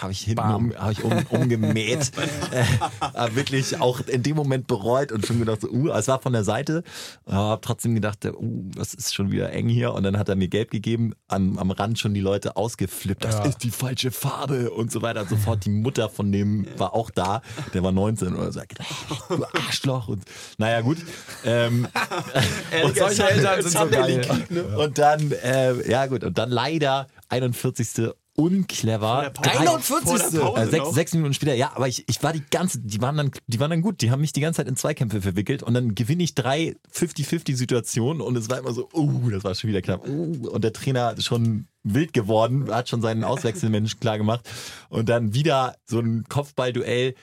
habe 0.00 0.12
ich 0.12 0.20
hinten 0.22 0.54
um, 0.54 0.72
hab 0.76 0.92
ich 0.92 1.02
um, 1.02 1.12
umgemäht. 1.30 2.12
äh, 3.14 3.34
wirklich 3.34 3.80
auch 3.80 4.00
in 4.00 4.22
dem 4.22 4.36
Moment 4.36 4.66
bereut 4.66 5.10
und 5.12 5.26
schon 5.26 5.38
gedacht, 5.40 5.60
so, 5.62 5.68
uh, 5.68 5.88
es 5.90 6.08
war 6.08 6.20
von 6.20 6.32
der 6.32 6.44
Seite, 6.44 6.82
aber 7.26 7.36
habe 7.36 7.60
trotzdem 7.62 7.94
gedacht, 7.94 8.24
uh, 8.24 8.70
das 8.76 8.94
ist 8.94 9.12
schon 9.14 9.30
wieder 9.32 9.52
eng 9.52 9.68
hier. 9.68 9.92
Und 9.92 10.04
dann 10.04 10.18
hat 10.18 10.28
er 10.28 10.36
mir 10.36 10.48
gelb 10.48 10.70
gegeben, 10.70 11.14
am, 11.28 11.58
am 11.58 11.70
Rand 11.72 11.98
schon 11.98 12.14
die 12.14 12.20
Leute 12.20 12.56
ausgeflippt, 12.56 13.24
das 13.24 13.36
Ja. 13.36 13.44
ist 13.44 13.64
die 13.64 13.70
falsche 13.70 14.10
Farbe 14.12 14.70
und 14.70 14.92
so 14.92 15.02
weiter. 15.02 15.26
Sofort 15.26 15.64
die 15.64 15.70
Mutter 15.70 16.08
von 16.08 16.30
dem 16.32 16.66
war 16.78 16.94
auch 16.94 17.10
da, 17.10 17.42
der 17.74 17.82
war 17.82 17.92
19 17.92 18.34
oder 18.36 18.52
so, 18.52 18.60
gedacht, 18.60 18.86
"Oh, 19.28 19.36
du 19.36 19.44
Arschloch. 19.66 20.08
Und, 20.08 20.24
naja, 20.58 20.80
gut. 20.80 20.98
Ähm, 21.44 21.88
Und 22.84 22.96
solche 22.96 23.28
Eltern 23.28 23.62
sind 23.62 23.72
so 23.78 23.86
geil. 23.88 24.46
und 24.78 24.98
dann, 24.98 25.32
äh, 25.32 25.90
ja 25.90 26.06
gut, 26.06 26.22
und 26.24 26.38
dann 26.38 26.50
leider 26.50 27.08
41. 27.28 28.10
unclever. 28.36 29.14
Vor 29.14 29.22
der 29.22 29.30
Pause. 29.30 29.60
41. 29.60 30.08
Vor 30.08 30.18
der 30.18 30.38
Pause 30.40 30.62
Äh, 30.62 30.70
sechs, 30.70 30.90
sechs 30.94 31.14
Minuten 31.14 31.34
später, 31.34 31.54
ja, 31.54 31.72
aber 31.74 31.88
ich, 31.88 32.08
ich 32.08 32.22
war 32.22 32.32
die 32.32 32.42
ganze, 32.50 32.80
die 32.80 33.00
waren 33.00 33.16
dann, 33.16 33.30
die 33.46 33.60
waren 33.60 33.70
dann 33.70 33.82
gut, 33.82 34.00
die 34.00 34.10
haben 34.10 34.20
mich 34.20 34.32
die 34.32 34.40
ganze 34.40 34.58
Zeit 34.58 34.68
in 34.68 34.76
Zweikämpfe 34.76 35.20
verwickelt 35.20 35.62
und 35.62 35.74
dann 35.74 35.94
gewinne 35.94 36.22
ich 36.22 36.34
drei 36.34 36.76
50-50-Situationen 36.94 38.20
und 38.22 38.36
es 38.36 38.48
war 38.50 38.58
immer 38.58 38.72
so, 38.72 38.88
uh, 38.94 39.30
das 39.30 39.44
war 39.44 39.54
schon 39.54 39.68
wieder 39.70 39.82
knapp, 39.82 40.06
uh, 40.08 40.48
und 40.48 40.62
der 40.64 40.72
Trainer 40.72 41.14
ist 41.16 41.24
schon 41.24 41.66
wild 41.82 42.12
geworden, 42.12 42.70
hat 42.72 42.88
schon 42.88 43.02
seinen 43.02 43.24
Auswechselmensch 43.24 43.96
klar 44.00 44.18
gemacht 44.18 44.48
und 44.88 45.08
dann 45.08 45.34
wieder 45.34 45.74
so 45.84 45.98
ein 46.00 46.24
Kopfballduell. 46.28 47.14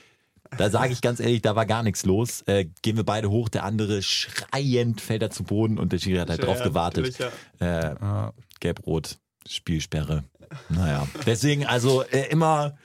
Da 0.58 0.68
sage 0.68 0.92
ich 0.92 1.00
ganz 1.00 1.20
ehrlich, 1.20 1.42
da 1.42 1.54
war 1.54 1.64
gar 1.64 1.84
nichts 1.84 2.04
los. 2.04 2.42
Äh, 2.46 2.66
gehen 2.82 2.96
wir 2.96 3.04
beide 3.04 3.30
hoch, 3.30 3.48
der 3.48 3.62
andere 3.62 4.02
schreiend 4.02 5.00
fällt 5.00 5.22
er 5.22 5.30
zu 5.30 5.44
Boden 5.44 5.78
und 5.78 5.92
der 5.92 5.98
Schiri 5.98 6.18
hat 6.18 6.28
halt 6.28 6.40
Ja, 6.40 6.46
drauf 6.46 6.58
ja, 6.58 6.64
gewartet. 6.64 7.04
natürlich, 7.04 7.32
Äh, 7.60 7.94
Ja. 8.00 8.32
Gelb-Rot, 8.58 9.18
Spielsperre. 9.48 10.24
Naja, 10.68 11.06
deswegen 11.26 11.66
also 11.66 12.02
äh, 12.02 12.28
immer 12.30 12.76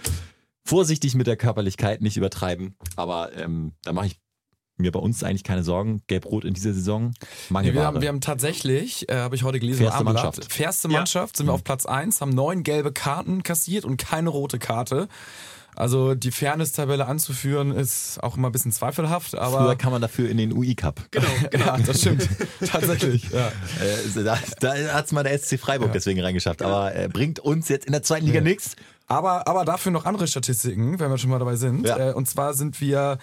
vorsichtig 0.66 1.16
mit 1.16 1.28
der 1.28 1.38
Körperlichkeit, 1.38 2.02
nicht 2.02 2.18
übertreiben. 2.18 2.76
Aber 2.96 3.36
ähm, 3.38 3.74
da 3.84 3.94
mache 3.94 4.08
ich 4.08 4.20
mir 4.78 4.92
bei 4.92 5.00
uns 5.00 5.24
eigentlich 5.24 5.44
keine 5.44 5.64
Sorgen. 5.64 6.04
Gelb-Rot 6.08 6.44
in 6.44 6.54
dieser 6.54 6.74
Saison, 6.74 7.14
Nee, 7.50 7.74
wir, 7.74 7.86
haben, 7.86 8.02
wir 8.02 8.10
haben 8.10 8.22
tatsächlich, 8.22 9.10
äh, 9.10 9.16
habe 9.16 9.36
ich 9.36 9.44
heute 9.44 9.60
gelesen, 9.60 9.80
Fairste 9.80 10.02
im 10.02 10.08
Abendblatt, 10.08 10.38
Mannschaft. 10.38 10.84
Ja. 10.84 10.90
Mannschaft, 10.90 11.38
sind 11.38 11.46
wir 11.48 11.54
auf 11.54 11.64
Platz 11.64 11.86
1, 11.86 12.20
haben 12.22 12.32
neun 12.32 12.64
gelbe 12.64 12.92
Karten 12.92 13.44
kassiert 13.44 13.86
und 13.86 13.98
keine 13.98 14.30
rote 14.30 14.60
Karte. 14.60 15.08
Also 15.76 16.16
die 16.16 16.32
Fairness-Tabelle 16.32 17.06
anzuführen 17.06 17.72
ist 17.72 18.22
auch 18.24 18.38
immer 18.38 18.50
ein 18.50 18.52
bisschen 18.52 18.72
zweifelhaft, 18.72 19.36
aber 19.36 19.60
Früher 19.60 19.76
kam 19.76 19.92
man 19.92 20.02
dafür 20.02 20.30
in 20.30 20.38
den 20.38 20.54
UI-Cup. 20.54 21.02
Genau, 21.12 21.28
genau. 21.52 21.66
ja, 21.66 21.78
das 21.78 22.02
stimmt. 22.02 22.30
Tatsächlich. 22.66 23.30
Ja. 23.30 23.48
Äh, 23.48 24.24
da 24.24 24.38
da 24.60 24.74
hat 24.94 25.06
es 25.06 25.12
mal 25.12 25.24
der 25.24 25.38
SC 25.38 25.60
Freiburg 25.60 25.92
deswegen 25.94 26.22
reingeschafft. 26.22 26.62
Aber 26.62 26.96
äh, 26.96 27.10
bringt 27.10 27.40
uns 27.40 27.70
jetzt 27.70 27.86
in 27.86 27.92
der 27.92 28.04
zweiten 28.04 28.26
Liga 28.26 28.42
nichts. 28.42 28.76
Aber, 29.08 29.48
aber 29.48 29.66
dafür 29.66 29.92
noch 29.92 30.06
andere 30.06 30.28
Statistiken, 30.28 31.00
wenn 31.00 31.12
wir 31.12 31.18
schon 31.18 31.30
mal 31.30 31.40
dabei 31.40 31.56
sind. 31.56 31.88
Ja. 31.88 32.10
Äh, 32.10 32.14
und 32.14 32.28
zwar 32.28 32.54
sind 32.54 32.82
wir 32.82 33.20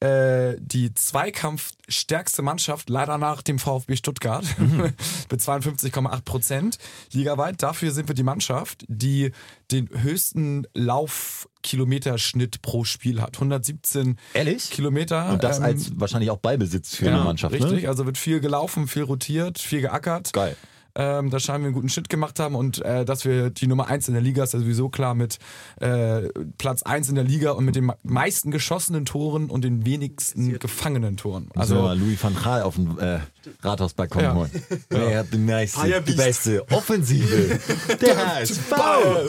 äh, 0.00 0.56
die 0.58 0.92
zweikampfstärkste 0.92 2.42
Mannschaft, 2.42 2.90
leider 2.90 3.16
nach 3.18 3.40
dem 3.42 3.58
VfB 3.58 3.96
Stuttgart, 3.96 4.44
Mhm. 4.58 4.92
mit 5.30 5.40
52,8 5.40 6.20
Prozent 6.22 6.78
ligaweit. 7.12 7.62
Dafür 7.62 7.90
sind 7.92 8.08
wir 8.08 8.14
die 8.14 8.22
Mannschaft, 8.22 8.84
die 8.88 9.32
den 9.70 9.88
höchsten 9.92 10.66
Laufkilometerschnitt 10.74 12.62
pro 12.62 12.84
Spiel 12.84 13.20
hat. 13.20 13.36
117 13.36 14.18
Ehrlich? 14.34 14.70
Kilometer. 14.70 15.30
Und 15.32 15.42
das 15.44 15.58
ähm, 15.58 15.64
als 15.64 15.90
wahrscheinlich 15.98 16.30
auch 16.30 16.38
Ballbesitz 16.38 16.96
für 16.96 17.08
eine 17.08 17.24
Mannschaft, 17.24 17.54
Richtig, 17.54 17.82
ne? 17.82 17.88
also 17.88 18.06
wird 18.06 18.18
viel 18.18 18.40
gelaufen, 18.40 18.88
viel 18.88 19.02
rotiert, 19.02 19.58
viel 19.58 19.80
geackert. 19.80 20.32
Geil. 20.32 20.56
Ähm, 20.98 21.28
da 21.28 21.38
scheinen 21.38 21.62
wir 21.62 21.66
einen 21.66 21.74
guten 21.74 21.88
Schnitt 21.90 22.08
gemacht 22.08 22.40
haben 22.40 22.54
und 22.54 22.82
äh, 22.82 23.04
dass 23.04 23.26
wir 23.26 23.50
die 23.50 23.66
Nummer 23.66 23.88
1 23.88 24.08
in 24.08 24.14
der 24.14 24.22
Liga 24.22 24.42
ist 24.44 24.54
ja 24.54 24.60
sowieso 24.60 24.88
klar 24.88 25.14
mit 25.14 25.38
äh, 25.80 26.22
Platz 26.56 26.82
1 26.84 27.10
in 27.10 27.14
der 27.16 27.24
Liga 27.24 27.50
und 27.50 27.66
mit 27.66 27.76
den 27.76 27.84
me- 27.86 27.96
meisten 28.02 28.50
geschossenen 28.50 29.04
Toren 29.04 29.50
und 29.50 29.62
den 29.62 29.84
wenigsten 29.84 30.58
gefangenen 30.58 31.16
Toren. 31.18 31.48
Also 31.54 31.74
mal 31.76 31.98
Louis 31.98 32.22
van 32.22 32.34
Gaal 32.34 32.62
auf 32.62 32.76
den 32.76 32.96
äh, 32.98 33.18
Rathausbalkon 33.62 34.22
Ja. 34.22 34.34
holen. 34.34 34.50
Wer 34.88 35.18
hat 35.18 35.26
die, 35.32 35.38
meiste, 35.38 35.78
Fire 35.80 36.00
die 36.02 36.14
beste 36.14 36.66
Offensive? 36.70 37.60
Der 38.00 38.16
HSV. 38.34 38.70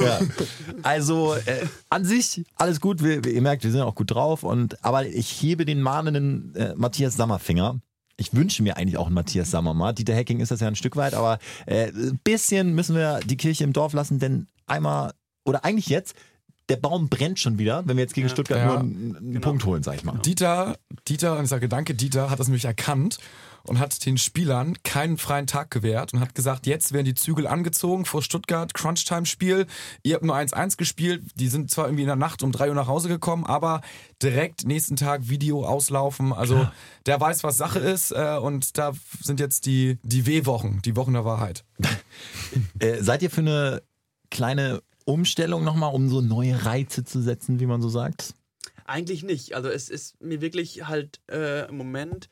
Ja. 0.02 0.20
Also 0.84 1.34
äh, 1.36 1.66
an 1.90 2.06
sich 2.06 2.46
alles 2.56 2.80
gut. 2.80 3.04
Wir, 3.04 3.24
wir- 3.24 3.34
ihr 3.34 3.42
merkt, 3.42 3.64
wir 3.64 3.72
sind 3.72 3.82
auch 3.82 3.96
gut 3.96 4.12
drauf. 4.12 4.44
Und 4.44 4.84
aber 4.86 5.06
ich 5.06 5.30
hebe 5.42 5.66
den 5.66 5.82
mahnenden 5.82 6.56
äh, 6.56 6.74
Matthias 6.78 7.16
Sammerfinger. 7.18 7.80
Ich 8.18 8.34
wünsche 8.34 8.64
mir 8.64 8.78
eigentlich 8.78 8.98
auch 8.98 9.06
einen 9.06 9.16
Matthias 9.16 9.52
Sammer 9.52 9.74
mal. 9.74 9.94
Dieter 9.94 10.16
Hacking 10.16 10.40
ist 10.40 10.50
das 10.50 10.60
ja 10.60 10.68
ein 10.68 10.76
Stück 10.76 10.96
weit, 10.96 11.14
aber 11.14 11.38
äh, 11.68 11.90
ein 11.90 12.20
bisschen 12.24 12.74
müssen 12.74 12.96
wir 12.96 13.20
die 13.20 13.38
Kirche 13.38 13.64
im 13.64 13.74
Dorf 13.74 13.94
lassen, 13.94 14.18
denn 14.18 14.48
einmal 14.66 15.14
oder 15.46 15.64
eigentlich 15.64 15.88
jetzt. 15.88 16.16
Der 16.70 16.76
Baum 16.78 17.08
brennt 17.10 17.40
schon 17.40 17.58
wieder, 17.58 17.84
wenn 17.86 17.98
wir 17.98 18.04
jetzt 18.04 18.14
gegen 18.14 18.30
Stuttgart 18.30 18.60
Ja. 18.60 18.66
nur 18.66 18.80
einen, 18.80 19.16
einen 19.16 19.42
Punkt 19.42 19.64
holen, 19.66 19.84
sag 19.84 19.96
ich 19.96 20.04
mal. 20.04 20.18
Dieter, 20.20 20.78
Dieter, 21.08 21.38
und 21.38 21.44
ich 21.46 21.50
sage 21.50 21.70
danke, 21.70 21.94
Dieter 21.96 22.30
hat 22.30 22.40
das 22.40 22.48
nämlich 22.48 22.66
erkannt 22.66 23.20
und 23.64 23.80
hat 23.80 24.06
den 24.06 24.18
Spielern 24.18 24.76
keinen 24.84 25.18
freien 25.18 25.48
Tag 25.48 25.72
gewährt 25.72 26.14
und 26.14 26.20
hat 26.20 26.36
gesagt, 26.36 26.68
jetzt 26.68 26.94
werden 26.94 27.06
die 27.06 27.16
Zügel 27.16 27.48
angezogen 27.48 28.06
vor 28.06 28.22
Stuttgart, 28.22 28.74
Crunchtime-Spiel. 28.74 29.68
Ihr 30.04 30.16
habt 30.16 30.24
nur 30.24 30.36
1-1 30.36 30.78
gespielt, 30.78 31.24
die 31.36 31.48
sind 31.50 31.70
zwar 31.70 31.86
irgendwie 31.86 32.04
in 32.04 32.08
der 32.08 32.16
Nacht 32.16 32.44
um 32.44 32.52
3 32.52 32.70
Uhr 32.70 32.76
nach 32.76 32.88
Hause 32.88 33.08
gekommen, 33.10 33.46
aber 33.46 33.82
direkt 34.24 34.66
nächsten 34.66 34.96
Tag 34.96 35.30
Video 35.30 35.66
auslaufen. 35.66 36.34
Also 36.34 36.68
der 37.06 37.20
weiß, 37.20 37.44
was 37.44 37.58
Sache 37.58 37.80
ist 37.80 38.12
äh, 38.12 38.38
und 38.42 38.78
da 38.78 38.94
sind 39.22 39.40
jetzt 39.40 39.66
die, 39.66 40.00
die 40.04 40.26
W-Wochen, 40.26 40.82
die 40.84 40.96
Wochen 40.96 41.14
der 41.14 41.26
Wahrheit. 41.26 41.64
Äh, 42.80 43.04
seid 43.04 43.22
ihr 43.22 43.30
für 43.30 43.42
eine 43.42 43.82
kleine 44.32 44.82
Umstellung 45.08 45.64
nochmal, 45.64 45.94
um 45.94 46.10
so 46.10 46.22
neue 46.22 46.66
Reize 46.66 47.04
zu 47.04 47.22
setzen, 47.22 47.60
wie 47.60 47.66
man 47.66 47.82
so 47.82 47.90
sagt? 47.90 48.34
Eigentlich 48.86 49.24
nicht. 49.24 49.56
Also 49.56 49.70
es 49.70 49.90
ist 49.90 50.22
mir 50.22 50.42
wirklich 50.42 50.88
halt 50.88 51.22
äh, 51.32 51.68
im 51.68 51.78
Moment 51.78 52.30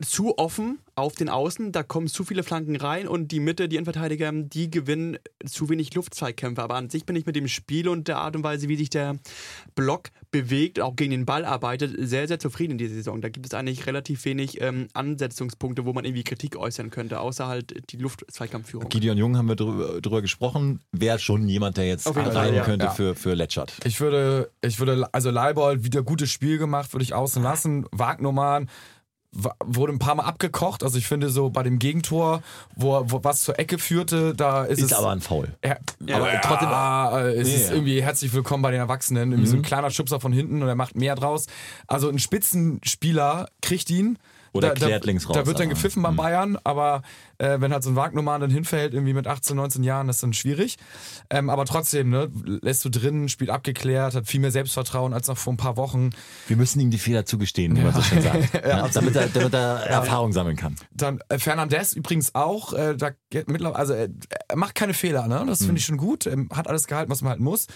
zu 0.00 0.38
offen 0.38 0.78
auf 0.94 1.14
den 1.14 1.28
Außen, 1.28 1.72
da 1.72 1.82
kommen 1.82 2.06
zu 2.06 2.22
viele 2.24 2.44
Flanken 2.44 2.76
rein 2.76 3.08
und 3.08 3.32
die 3.32 3.40
Mitte, 3.40 3.68
die 3.68 3.74
Innenverteidiger, 3.76 4.30
die 4.32 4.70
gewinnen 4.70 5.18
zu 5.44 5.68
wenig 5.68 5.92
Luftzweikämpfe. 5.94 6.62
Aber 6.62 6.76
an 6.76 6.90
sich 6.90 7.04
bin 7.04 7.16
ich 7.16 7.26
mit 7.26 7.34
dem 7.34 7.48
Spiel 7.48 7.88
und 7.88 8.06
der 8.06 8.18
Art 8.18 8.36
und 8.36 8.44
Weise, 8.44 8.68
wie 8.68 8.76
sich 8.76 8.90
der 8.90 9.16
Block 9.74 10.10
bewegt, 10.30 10.78
auch 10.80 10.94
gegen 10.94 11.10
den 11.10 11.26
Ball 11.26 11.44
arbeitet, 11.44 11.94
sehr, 11.98 12.28
sehr 12.28 12.38
zufrieden 12.38 12.72
in 12.72 12.78
dieser 12.78 12.94
Saison. 12.94 13.20
Da 13.20 13.28
gibt 13.28 13.46
es 13.46 13.54
eigentlich 13.54 13.86
relativ 13.86 14.24
wenig 14.24 14.60
ähm, 14.60 14.86
Ansetzungspunkte, 14.94 15.84
wo 15.84 15.92
man 15.92 16.04
irgendwie 16.04 16.24
Kritik 16.24 16.56
äußern 16.56 16.90
könnte, 16.90 17.18
außer 17.18 17.48
halt 17.48 17.90
die 17.90 17.96
Luftzweikampfführung. 17.96 18.88
Gideon 18.88 19.18
Jung 19.18 19.36
haben 19.36 19.48
wir 19.48 19.56
drüber, 19.56 20.00
drüber 20.00 20.22
gesprochen. 20.22 20.80
Wäre 20.92 21.18
schon 21.18 21.48
jemand, 21.48 21.76
der 21.76 21.86
jetzt 21.88 22.06
rein 22.14 22.54
ja. 22.54 22.62
könnte 22.64 22.86
Ja. 22.86 22.92
für, 22.92 23.14
für 23.16 23.34
Letschert. 23.34 23.72
Ich 23.84 24.00
würde, 24.00 24.50
ich 24.60 24.78
würde, 24.78 25.08
also 25.12 25.30
Leibold 25.30 25.82
wieder 25.84 26.02
gutes 26.02 26.30
Spiel 26.30 26.58
gemacht, 26.58 26.92
würde 26.92 27.02
ich 27.04 27.14
außen 27.14 27.42
lassen. 27.42 27.86
Wagnumann 27.90 28.66
wa- 28.66 28.70
wurde 29.64 29.92
ein 29.92 29.98
paar 29.98 30.14
Mal 30.14 30.24
abgekocht. 30.24 30.82
Also 30.82 30.98
ich 30.98 31.06
finde 31.06 31.28
so 31.28 31.50
bei 31.50 31.62
dem 31.62 31.78
Gegentor, 31.78 32.42
wo, 32.76 33.02
wo 33.06 33.24
was 33.24 33.42
zur 33.42 33.58
Ecke 33.58 33.78
führte, 33.78 34.34
da 34.34 34.64
ist, 34.64 34.78
Ist 34.78 34.92
es. 34.92 34.92
aber 34.92 35.10
ein 35.10 35.20
Foul. 35.20 35.48
Ja, 35.64 35.76
Ja. 36.06 36.16
aber 36.16 36.40
trotzdem, 36.40 36.68
ah, 36.68 37.20
äh, 37.20 37.34
es 37.34 37.48
Nee, 37.48 37.54
ist 37.54 37.60
ja. 37.62 37.68
Mhm. 37.70 37.74
irgendwie 37.76 38.02
herzlich 38.02 38.32
willkommen 38.32 38.62
bei 38.62 38.70
den 38.70 38.80
Erwachsenen. 38.80 39.32
Irgendwie 39.32 39.50
so 39.50 39.56
ein 39.56 39.62
kleiner 39.62 39.90
Schubser 39.90 40.20
von 40.20 40.32
hinten 40.32 40.62
und 40.62 40.68
er 40.68 40.76
macht 40.76 40.94
mehr 40.96 41.14
draus. 41.16 41.46
Also 41.86 42.08
ein 42.08 42.18
Spitzenspieler 42.18 43.48
kriegt 43.62 43.90
ihn. 43.90 44.18
Oder 44.52 44.68
da, 44.68 44.74
klärt 44.74 45.02
da, 45.02 45.06
links 45.06 45.28
raus, 45.28 45.34
Da 45.34 45.46
wird 45.46 45.58
dann 45.58 45.68
gepfiffen 45.68 46.00
beim 46.00 46.12
mhm. 46.12 46.18
Bayern, 46.18 46.58
aber 46.62 47.02
äh, 47.44 47.60
wenn 47.60 47.72
halt 47.72 47.82
so 47.82 47.90
ein 47.90 47.96
Wagnumann 47.96 48.40
dann 48.40 48.50
hinfällt, 48.50 48.94
irgendwie 48.94 49.12
mit 49.12 49.26
18, 49.26 49.56
19 49.56 49.82
Jahren, 49.82 50.06
das 50.06 50.16
ist 50.16 50.22
dann 50.22 50.32
schwierig. 50.32 50.76
Ähm, 51.30 51.50
aber 51.50 51.64
trotzdem, 51.64 52.10
ne, 52.10 52.30
lässt 52.62 52.84
du 52.84 52.88
drin, 52.88 53.28
spielt 53.28 53.50
abgeklärt, 53.50 54.14
hat 54.14 54.26
viel 54.26 54.40
mehr 54.40 54.50
Selbstvertrauen 54.50 55.12
als 55.12 55.28
noch 55.28 55.38
vor 55.38 55.52
ein 55.52 55.56
paar 55.56 55.76
Wochen. 55.76 56.10
Wir 56.48 56.56
müssen 56.56 56.80
ihm 56.80 56.90
die 56.90 56.98
Fehler 56.98 57.24
zugestehen, 57.26 57.76
wie 57.76 57.80
man 57.82 57.92
so 57.94 58.02
schön 58.02 58.22
sagt. 58.22 58.54
ja, 58.66 58.88
damit, 58.88 59.16
er, 59.16 59.28
damit 59.28 59.54
er 59.54 59.86
Erfahrung 59.86 60.32
sammeln 60.32 60.56
kann. 60.56 60.76
Dann 60.92 61.20
äh, 61.28 61.38
Fernandes 61.38 61.94
übrigens 61.94 62.34
auch, 62.34 62.72
äh, 62.72 62.96
da 62.96 63.10
geht 63.30 63.48
mittlerweile, 63.48 63.78
also 63.78 63.94
äh, 63.94 64.08
er 64.48 64.56
macht 64.56 64.74
keine 64.74 64.94
Fehler, 64.94 65.26
ne? 65.28 65.44
Das 65.46 65.60
finde 65.64 65.78
ich 65.78 65.84
schon 65.84 65.96
gut. 65.96 66.26
Er 66.26 66.36
hat 66.54 66.68
alles 66.68 66.86
gehalten, 66.86 67.10
was 67.10 67.22
man 67.22 67.30
halt 67.30 67.40
muss. 67.40 67.66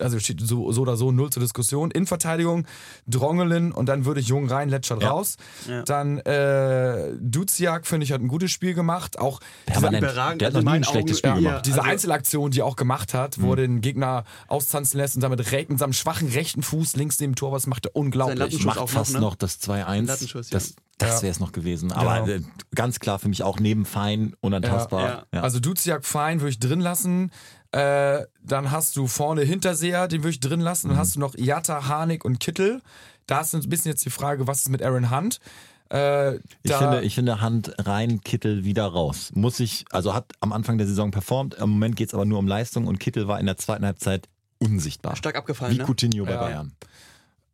Also 0.00 0.18
steht 0.18 0.40
so, 0.40 0.70
so 0.72 0.82
oder 0.82 0.96
so 0.96 1.12
null 1.12 1.30
zur 1.30 1.42
Diskussion. 1.42 1.90
In 1.90 2.06
Verteidigung 2.06 2.66
Drongelin 3.06 3.72
und 3.72 3.86
dann 3.88 4.04
würde 4.04 4.20
ich 4.20 4.28
Jung 4.28 4.48
rein, 4.48 4.68
Letschert 4.68 5.02
Ja. 5.02 5.10
raus. 5.10 5.36
Ja. 5.68 5.82
Dann 5.82 6.18
äh, 6.18 7.14
Duziak, 7.20 7.86
finde 7.86 8.04
ich, 8.04 8.12
hat 8.12 8.20
ein 8.20 8.28
gutes 8.28 8.50
Spiel 8.50 8.74
gemacht. 8.74 9.15
Auch 9.18 9.40
diese, 9.68 9.80
Permanent. 9.80 10.02
überragend. 10.04 10.40
Der 10.40 10.48
hat 10.48 10.54
Also 10.54 10.64
noch 10.64 10.72
nie 10.72 10.76
in 10.78 10.82
ein 10.84 10.88
schlechtes 10.88 11.18
Spiel 11.18 11.30
Ja, 11.30 11.36
gemacht. 11.36 11.66
diese 11.66 11.78
also- 11.80 11.90
Einzelaktion, 11.90 12.50
die 12.50 12.60
er 12.60 12.66
auch 12.66 12.76
gemacht 12.76 13.14
hat, 13.14 13.40
wo 13.40 13.50
er 13.50 13.56
den 13.56 13.80
Gegner 13.80 14.24
austanzen 14.48 14.98
lässt 14.98 15.14
und 15.16 15.22
damit 15.22 15.38
mit 15.68 15.78
seinem 15.78 15.92
schwachen 15.92 16.28
rechten 16.28 16.62
Fuß 16.62 16.96
links 16.96 17.18
neben 17.20 17.32
dem 17.32 17.36
Tor, 17.36 17.52
was 17.52 17.66
macht 17.66 17.86
er 17.86 17.96
unglaublich. 17.96 18.64
Macht 18.64 18.78
auch 18.78 18.88
fast 18.88 19.14
noch, 19.14 19.20
noch, 19.20 19.30
ne? 19.32 19.36
das 19.38 19.60
2-1. 19.60 20.06
Lattenschuss, 20.06 20.50
ja. 20.50 20.54
Das, 20.58 20.74
das 20.98 21.22
wäre 21.22 21.30
es 21.30 21.40
noch 21.40 21.52
gewesen. 21.52 21.92
Aber 21.92 22.26
äh, 22.28 22.40
ganz 22.74 23.00
klar 23.00 23.18
für 23.18 23.28
mich 23.28 23.42
auch 23.42 23.60
neben 23.60 23.84
Fein 23.84 24.34
unantastbar. 24.40 25.08
Ja, 25.08 25.24
Ja. 25.32 25.40
Also 25.42 25.60
Duziak 25.60 26.04
fein, 26.04 26.40
würde 26.40 26.50
ich 26.50 26.58
drin 26.58 26.80
lassen. 26.80 27.30
Äh, 27.72 28.24
dann 28.42 28.70
hast 28.70 28.96
du 28.96 29.06
vorne 29.06 29.42
Hinterseher, 29.42 30.08
den 30.08 30.22
würde 30.22 30.30
ich 30.30 30.40
drin 30.40 30.60
lassen. 30.60 30.86
Mhm. 30.86 30.90
Dann 30.92 30.98
hast 30.98 31.16
du 31.16 31.20
noch 31.20 31.34
Jatta, 31.36 31.86
Harnik 31.88 32.24
und 32.24 32.40
Kittel. 32.40 32.80
Da 33.26 33.40
ist 33.40 33.54
ein 33.54 33.68
bisschen 33.68 33.90
jetzt 33.90 34.04
die 34.04 34.10
Frage, 34.10 34.46
was 34.46 34.60
ist 34.60 34.68
mit 34.70 34.82
Aaron 34.82 35.10
Hunt? 35.10 35.40
Äh, 35.90 36.36
Ich 36.62 36.72
finde, 36.72 37.00
ich 37.02 37.14
finde 37.14 37.40
Hand 37.40 37.72
rein, 37.78 38.20
Kittel 38.22 38.64
wieder 38.64 38.84
raus. 38.86 39.30
Muss 39.34 39.60
ich, 39.60 39.84
also 39.90 40.14
hat 40.14 40.32
am 40.40 40.52
Anfang 40.52 40.78
der 40.78 40.86
Saison 40.86 41.10
performt, 41.10 41.54
im 41.54 41.70
Moment 41.70 41.96
geht 41.96 42.08
es 42.08 42.14
aber 42.14 42.24
nur 42.24 42.38
um 42.38 42.46
Leistung 42.48 42.86
und 42.86 42.98
Kittel 42.98 43.28
war 43.28 43.38
in 43.40 43.46
der 43.46 43.56
zweiten 43.56 43.84
Halbzeit 43.84 44.28
unsichtbar. 44.58 45.16
Stark 45.16 45.36
abgefallen, 45.36 45.74
Wie 45.74 45.78
ne? 45.78 45.84
Coutinho 45.84 46.24
bei 46.24 46.32
Ja. 46.32 46.40
Bayern. 46.40 46.72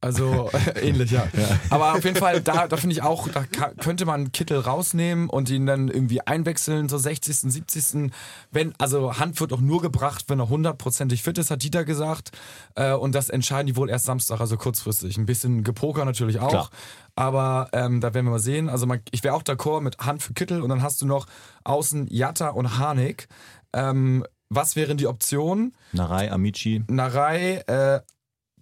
Also 0.02 0.50
ähnlich, 0.82 1.12
ja. 1.12 1.28
Aber 1.70 1.92
auf 1.92 2.04
jeden 2.04 2.16
Fall, 2.16 2.40
da, 2.40 2.66
da 2.66 2.76
finde 2.76 2.94
ich 2.94 3.02
auch, 3.02 3.28
da 3.28 3.44
könnte 3.80 4.04
man 4.04 4.32
Kittel 4.32 4.58
rausnehmen 4.58 5.30
und 5.30 5.48
ihn 5.48 5.64
dann 5.64 5.86
irgendwie 5.86 6.20
einwechseln 6.20 6.88
zur 6.88 6.98
60., 6.98 7.36
70. 7.36 8.10
Wenn, 8.50 8.74
also 8.78 9.16
Hand 9.18 9.40
wird 9.40 9.52
auch 9.52 9.60
nur 9.60 9.80
gebracht, 9.80 10.24
wenn 10.26 10.40
er 10.40 10.48
hundertprozentig 10.48 11.22
fit 11.22 11.38
ist, 11.38 11.52
hat 11.52 11.62
Dieter 11.62 11.84
gesagt. 11.84 12.32
Äh, 12.74 12.94
und 12.94 13.14
das 13.14 13.30
entscheiden 13.30 13.68
die 13.68 13.76
wohl 13.76 13.88
erst 13.88 14.06
Samstag, 14.06 14.40
also 14.40 14.56
kurzfristig. 14.56 15.16
Ein 15.18 15.26
bisschen 15.26 15.62
Gepoker 15.62 16.04
natürlich 16.04 16.40
auch. 16.40 16.48
Klar. 16.48 16.70
Aber 17.14 17.68
ähm, 17.72 18.00
da 18.00 18.12
werden 18.12 18.26
wir 18.26 18.32
mal 18.32 18.38
sehen. 18.40 18.68
Also 18.68 18.86
man, 18.86 19.02
ich 19.12 19.22
wäre 19.22 19.34
auch 19.34 19.44
d'accord 19.44 19.82
mit 19.82 19.98
Hand 19.98 20.24
für 20.24 20.34
Kittel 20.34 20.62
und 20.62 20.68
dann 20.68 20.82
hast 20.82 21.00
du 21.00 21.06
noch 21.06 21.26
außen 21.62 22.08
Jatta 22.10 22.48
und 22.48 22.76
Harnik. 22.76 23.28
Ähm, 23.72 24.24
was 24.48 24.74
wären 24.74 24.96
die 24.96 25.06
Optionen? 25.06 25.74
Narei, 25.92 26.30
Amici. 26.30 26.84
Narei, 26.88 27.62
äh, 27.68 28.00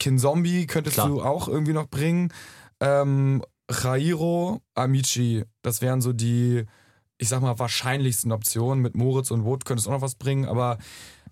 Kinzombie 0.01 0.67
könntest 0.67 0.95
Klar. 0.95 1.09
du 1.09 1.23
auch 1.23 1.47
irgendwie 1.47 1.73
noch 1.75 1.89
bringen. 1.89 2.33
Ähm, 2.81 3.43
Jairo, 3.71 4.63
Amici, 4.75 5.45
das 5.63 5.81
wären 5.81 6.01
so 6.01 6.13
die, 6.13 6.65
ich 7.19 7.29
sag 7.29 7.41
mal, 7.43 7.59
wahrscheinlichsten 7.59 8.33
Optionen. 8.33 8.83
Mit 8.83 8.97
Moritz 8.97 9.31
und 9.31 9.45
Wood 9.45 9.65
könntest 9.65 9.87
du 9.87 9.91
auch 9.91 9.95
noch 9.97 10.03
was 10.03 10.17
bringen, 10.17 10.47
aber 10.47 10.79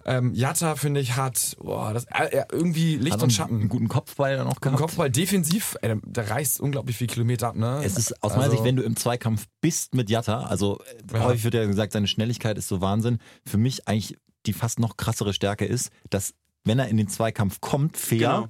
ähm, 0.04 0.32
Jatta, 0.34 0.76
finde 0.76 1.00
ich, 1.00 1.16
hat 1.16 1.56
boah, 1.58 1.92
das, 1.92 2.04
äh, 2.04 2.26
äh, 2.38 2.44
irgendwie 2.52 2.96
Licht 2.96 3.14
Hat 3.14 3.22
und 3.24 3.32
Schatten. 3.32 3.56
einen 3.60 3.68
guten 3.68 3.88
Kopfball 3.88 4.36
dann 4.36 4.46
auch 4.46 4.60
gehabt. 4.60 4.80
Kopfball 4.80 5.10
defensiv, 5.10 5.76
ey, 5.82 5.88
der, 5.88 5.98
der 6.06 6.30
reißt 6.30 6.60
unglaublich 6.60 6.96
viel 6.96 7.08
Kilometer 7.08 7.48
ab, 7.48 7.56
ne? 7.56 7.80
Es 7.84 7.98
ist 7.98 8.12
aus 8.22 8.30
Also- 8.32 8.36
meiner 8.38 8.50
Sicht, 8.52 8.64
wenn 8.64 8.76
du 8.76 8.82
im 8.84 8.94
Zweikampf 8.96 9.46
bist 9.60 9.94
mit 9.94 10.08
Jatta, 10.08 10.42
also 10.44 10.78
äh, 11.12 11.16
Ja. 11.18 11.24
häufig 11.24 11.44
wird 11.44 11.54
ja 11.54 11.66
gesagt, 11.66 11.92
seine 11.92 12.06
Schnelligkeit 12.06 12.56
ist 12.56 12.68
so 12.68 12.80
Wahnsinn. 12.80 13.18
Für 13.44 13.58
mich 13.58 13.88
eigentlich 13.88 14.16
die 14.46 14.52
fast 14.52 14.78
noch 14.78 14.96
krassere 14.96 15.34
Stärke 15.34 15.64
ist, 15.66 15.90
dass 16.10 16.32
wenn 16.64 16.78
er 16.78 16.88
in 16.88 16.96
den 16.96 17.08
Zweikampf 17.08 17.60
kommt, 17.60 17.96
fair, 17.96 18.18
Genau. 18.18 18.48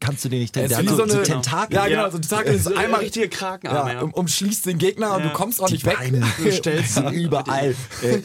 Kannst 0.00 0.24
du 0.24 0.28
den 0.30 0.40
nicht, 0.40 0.56
ist 0.56 0.70
der 0.70 0.80
wie 0.82 0.88
hat 0.88 0.96
so 0.96 1.02
eine- 1.02 1.22
Tentakel. 1.22 1.76
Ja, 1.76 1.86
genau, 1.86 2.08
so 2.10 2.16
ein 2.16 2.22
Tentakel 2.22 2.54
ist 2.54 2.64
So 2.64 2.74
einmal 2.74 3.00
richtige 3.00 3.28
Krakenarme, 3.28 3.92
ja, 3.92 4.00
um, 4.00 4.14
umschließt 4.14 4.64
den 4.66 4.78
Gegner 4.78 5.14
und 5.14 5.20
Ja. 5.24 5.28
du 5.28 5.32
kommst 5.34 5.60
auch 5.62 5.66
die 5.66 5.74
nicht 5.74 5.84
weg. 5.84 5.96
Beine, 5.98 6.20
du 6.42 6.50
stellst 6.52 6.96
ihn 6.98 7.08
überall. 7.12 7.74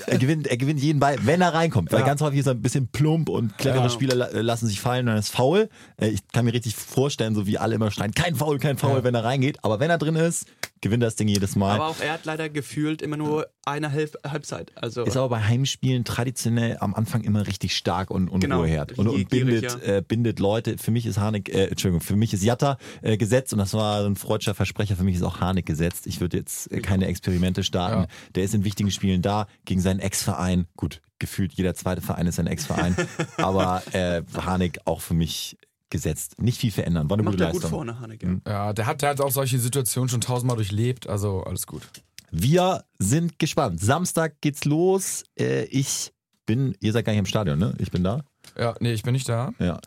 Er, 0.07 0.17
gewinnt, 0.17 0.47
er 0.47 0.55
gewinnt 0.57 0.79
jeden 0.79 0.99
Ball, 0.99 1.17
wenn 1.23 1.41
er 1.41 1.53
reinkommt. 1.53 1.91
Weil 1.91 1.99
Ja. 1.99 2.05
ganz 2.05 2.21
häufig 2.21 2.39
ist 2.39 2.45
er 2.47 2.53
ein 2.53 2.61
bisschen 2.61 2.87
plump 2.87 3.27
und 3.29 3.57
clevere. 3.57 3.89
Spieler 3.89 4.15
la- 4.15 4.29
lassen 4.39 4.67
sich 4.67 4.79
fallen 4.79 5.01
und 5.01 5.07
dann 5.07 5.17
ist 5.19 5.29
faul. 5.29 5.69
Äh, 5.97 6.07
ich 6.09 6.21
kann 6.31 6.45
mir 6.45 6.53
richtig 6.53 6.75
vorstellen, 6.75 7.35
so 7.35 7.45
wie 7.45 7.57
alle 7.57 7.75
immer 7.75 7.91
schreien, 7.91 8.13
kein 8.13 8.35
Foul, 8.35 8.57
kein 8.59 8.77
Foul, 8.77 9.03
wenn 9.03 9.13
er 9.15 9.25
reingeht. 9.25 9.57
Aber 9.63 9.79
wenn 9.81 9.89
er 9.89 9.97
drin 9.97 10.15
ist, 10.15 10.45
gewinnt 10.81 11.03
das 11.03 11.15
Ding 11.15 11.27
jedes 11.27 11.55
Mal. 11.55 11.75
Aber 11.75 11.87
auch 11.87 11.99
er 11.99 12.13
hat 12.13 12.25
leider 12.25 12.49
gefühlt 12.49 13.01
immer 13.01 13.17
nur 13.17 13.47
eine 13.65 13.91
Halb 13.91 14.17
Halbzeit. 14.25 14.71
Also 14.75 15.03
ist 15.03 15.17
aber 15.17 15.29
bei 15.29 15.43
Heimspielen 15.43 16.03
traditionell 16.03 16.77
am 16.79 16.93
Anfang 16.93 17.21
immer 17.23 17.47
richtig 17.47 17.75
stark 17.75 18.11
und, 18.11 18.29
und 18.29 18.41
Genau, 18.41 18.61
Ruheherd. 18.61 18.97
Und, 18.97 19.07
und 19.07 19.15
gierig, 19.15 19.29
bindet, 19.29 19.63
ja. 19.85 19.97
äh, 19.97 20.01
bindet 20.01 20.39
Leute. 20.39 20.77
Für 20.77 20.91
mich 20.91 21.05
ist 21.05 21.17
Harnik, 21.17 21.49
äh, 21.49 21.65
Entschuldigung, 21.65 22.01
für 22.01 22.15
mich 22.15 22.33
ist 22.33 22.43
Jatta 22.43 22.77
äh, 23.01 23.17
gesetzt 23.17 23.53
und 23.53 23.59
das 23.59 23.73
war 23.73 24.05
ein 24.05 24.15
freudscher 24.15 24.55
Versprecher. 24.55 24.95
Für 24.95 25.03
mich 25.03 25.15
ist 25.15 25.23
auch 25.23 25.39
Harnik 25.39 25.65
gesetzt. 25.65 26.07
Ich 26.07 26.21
würde 26.21 26.37
jetzt 26.37 26.71
äh, 26.71 26.79
keine 26.79 27.07
Experimente 27.07 27.63
starten. 27.63 28.01
Ja. 28.03 28.07
Der 28.35 28.43
ist 28.43 28.53
in 28.53 28.63
wichtigen 28.63 28.91
Spielen 28.91 29.21
da 29.21 29.47
gegen 29.65 29.81
seinen 29.81 29.99
Ex-Verein. 29.99 30.67
Gut, 30.75 31.01
gefühlt 31.19 31.53
jeder 31.53 31.75
zweite 31.75 32.01
Verein 32.01 32.27
ist 32.27 32.39
ein 32.39 32.47
Ex-Verein. 32.47 32.95
aber 33.37 33.83
äh, 33.91 34.23
Harnik 34.35 34.79
auch 34.85 35.01
für 35.01 35.13
mich 35.13 35.57
gesetzt. 35.89 36.41
Nicht 36.41 36.59
viel 36.59 36.71
verändern. 36.71 37.09
War 37.09 37.15
eine 37.15 37.23
macht 37.23 37.33
gute 37.33 37.45
er 37.45 37.51
gut 37.51 37.61
Leistung. 37.61 37.77
vorne, 37.77 37.99
Haneke. 37.99 38.27
Mhm. 38.27 38.41
Ja, 38.47 38.73
der 38.73 38.85
hat, 38.85 39.01
der 39.01 39.09
hat 39.09 39.21
auch 39.21 39.31
solche 39.31 39.59
Situationen 39.59 40.09
schon 40.09 40.21
tausendmal 40.21 40.55
durchlebt, 40.55 41.07
also 41.07 41.43
alles 41.43 41.67
gut. 41.67 41.83
Wir 42.31 42.83
sind 42.99 43.39
gespannt. 43.39 43.79
Samstag 43.79 44.39
geht's 44.41 44.65
los. 44.65 45.23
Äh, 45.39 45.63
ich 45.65 46.13
bin, 46.45 46.75
ihr 46.79 46.91
seid 46.91 47.05
gar 47.05 47.13
nicht 47.13 47.19
im 47.19 47.25
Stadion, 47.25 47.57
ne? 47.57 47.73
Ich 47.79 47.91
bin 47.91 48.03
da. 48.03 48.23
Ja, 48.57 48.75
nee, 48.79 48.93
ich 48.93 49.03
bin 49.03 49.13
nicht 49.13 49.29
da. 49.29 49.53
Ja. 49.59 49.79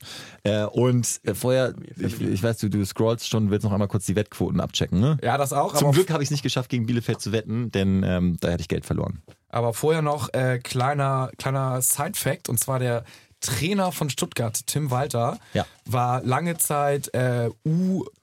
Äh, 0.44 0.64
und 0.66 1.20
äh, 1.24 1.34
vorher, 1.34 1.74
ich, 1.98 2.20
ich 2.20 2.42
weiß, 2.42 2.58
du, 2.58 2.70
du 2.70 2.84
scrollst 2.86 3.28
schon, 3.28 3.50
willst 3.50 3.64
noch 3.64 3.72
einmal 3.72 3.88
kurz 3.88 4.06
die 4.06 4.14
Wettquoten 4.16 4.60
abchecken, 4.60 5.00
ne? 5.00 5.18
Ja, 5.22 5.36
das 5.36 5.52
auch. 5.52 5.74
Zum 5.74 5.88
aber, 5.88 5.94
Glück 5.94 6.10
habe 6.10 6.22
ich 6.22 6.28
es 6.28 6.30
nicht 6.30 6.42
geschafft, 6.42 6.70
gegen 6.70 6.86
Bielefeld 6.86 7.20
zu 7.20 7.32
wetten, 7.32 7.70
denn 7.72 8.02
ähm, 8.04 8.36
da 8.40 8.50
hätte 8.50 8.62
ich 8.62 8.68
Geld 8.68 8.86
verloren. 8.86 9.22
aber 9.48 9.74
vorher 9.74 10.02
noch 10.02 10.32
äh, 10.32 10.58
kleiner, 10.58 11.30
kleiner 11.36 11.82
Side-Fact 11.82 12.48
und 12.48 12.58
zwar 12.58 12.78
der 12.78 13.04
Trainer 13.42 13.92
von 13.92 14.08
Stuttgart, 14.08 14.66
Tim 14.66 14.90
Walter, 14.90 15.38
Ja. 15.52 15.66
war 15.84 16.22
lange 16.22 16.56
Zeit 16.56 17.12
äh, 17.14 17.50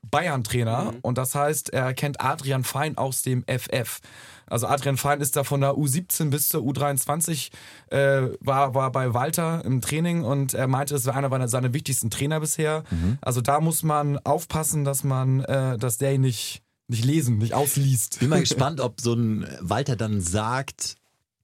U-Bayern-Trainer 0.03 0.93
und 1.01 1.17
das 1.17 1.35
heißt, 1.35 1.69
er 1.71 1.93
kennt 1.93 2.21
Adrian 2.21 2.63
Fein 2.63 2.97
aus 2.97 3.21
dem 3.21 3.43
FF. 3.47 3.99
Also 4.47 4.65
Adrian 4.65 4.97
Fein 4.97 5.21
ist 5.21 5.35
da 5.35 5.43
von 5.43 5.61
der 5.61 5.73
U17 5.73 6.31
bis 6.31 6.49
zur 6.49 6.63
U23, 6.63 7.51
äh, 7.91 8.29
war, 8.39 8.73
war 8.73 8.91
bei 8.91 9.13
Walter 9.13 9.63
im 9.63 9.79
Training 9.81 10.23
und 10.23 10.55
er 10.55 10.67
meinte, 10.67 10.95
das 10.95 11.05
war 11.05 11.15
einer 11.15 11.29
seiner- 11.29 11.47
seiner 11.47 11.73
wichtigsten 11.73 12.09
Trainer 12.09 12.39
bisher. 12.39 12.83
Also 13.21 13.41
da 13.41 13.59
muss 13.61 13.83
man 13.83 14.17
aufpassen, 14.19 14.85
dass 14.85 15.03
man, 15.03 15.41
äh, 15.41 15.77
dass 15.77 15.97
der 15.99 16.13
ihn 16.15 16.21
nicht, 16.21 16.63
nicht 16.87 17.05
lesen, 17.05 17.37
nicht 17.37 17.53
ausliest. 17.53 18.19
Bin 18.19 18.29
mal 18.29 18.39
gespannt, 18.39 18.79
ob 18.81 18.99
so 19.01 19.13
ein 19.13 19.45
Walter 19.61 19.95
dann 19.95 20.19
sagt, 20.21 20.95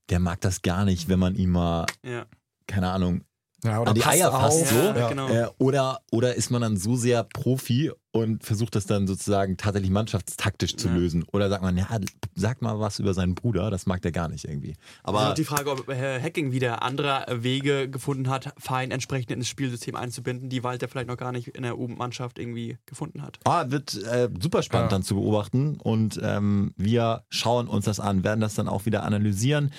der 0.08 0.18
mag 0.18 0.40
das 0.40 0.62
gar 0.62 0.84
nicht, 0.84 1.08
wenn 1.08 1.20
man 1.20 1.36
ihm 1.36 1.50
mal, 1.50 1.86
Ja. 2.02 2.26
keine 2.66 2.90
Ahnung, 2.90 3.22
Ja, 3.66 3.80
oder 3.80 3.90
an 3.90 3.94
die 3.94 4.00
passt 4.00 4.16
Eier 4.16 4.30
fasst 4.30 4.62
auf. 4.62 4.68
so. 4.70 4.98
Ja, 4.98 5.08
genau. 5.08 5.28
Äh, 5.28 5.48
oder, 5.58 6.00
oder 6.10 6.34
ist 6.34 6.50
man 6.50 6.62
dann 6.62 6.76
so 6.76 6.96
sehr 6.96 7.24
Profi 7.24 7.90
und 8.12 8.42
versucht 8.44 8.74
das 8.74 8.86
dann 8.86 9.06
sozusagen 9.06 9.56
tatsächlich 9.58 9.90
mannschaftstaktisch 9.90 10.76
zu 10.76 10.88
Ja. 10.88 10.94
lösen? 10.94 11.24
Oder 11.32 11.48
sagt 11.50 11.62
man, 11.62 11.76
ja, 11.76 11.86
sag 12.34 12.62
mal 12.62 12.78
was 12.80 12.98
über 12.98 13.12
seinen 13.12 13.34
Bruder, 13.34 13.70
das 13.70 13.84
mag 13.86 14.00
der 14.02 14.12
gar 14.12 14.28
nicht 14.28 14.44
irgendwie. 14.46 14.74
Aber 15.02 15.20
Aber 15.20 15.34
die 15.34 15.44
Frage, 15.44 15.70
ob 15.70 15.86
Herr 15.88 16.22
Hacking 16.22 16.52
wieder 16.52 16.82
andere 16.82 17.26
Wege 17.42 17.90
gefunden 17.90 18.28
hat, 18.30 18.54
Fein 18.58 18.90
entsprechend 18.90 19.30
ins 19.32 19.48
Spielsystem 19.48 19.96
einzubinden, 19.96 20.48
die 20.48 20.62
Walter 20.64 20.88
vielleicht 20.88 21.08
noch 21.08 21.16
gar 21.18 21.32
nicht 21.32 21.48
in 21.48 21.62
der 21.64 21.78
U-Mannschaft 21.78 22.38
irgendwie 22.38 22.78
gefunden 22.86 23.22
hat. 23.22 23.38
Ah, 23.44 23.64
wird 23.68 23.94
äh, 24.04 24.28
super 24.40 24.62
spannend 24.62 24.92
Ja. 24.92 24.96
dann 24.98 25.02
zu 25.02 25.14
beobachten 25.16 25.76
und 25.82 26.18
ähm, 26.22 26.72
wir 26.76 27.24
schauen 27.28 27.68
uns 27.68 27.84
das 27.86 28.00
an, 28.00 28.24
werden 28.24 28.40
das 28.40 28.54
dann 28.54 28.68
auch 28.68 28.86
wieder 28.86 29.02
analysieren. 29.02 29.72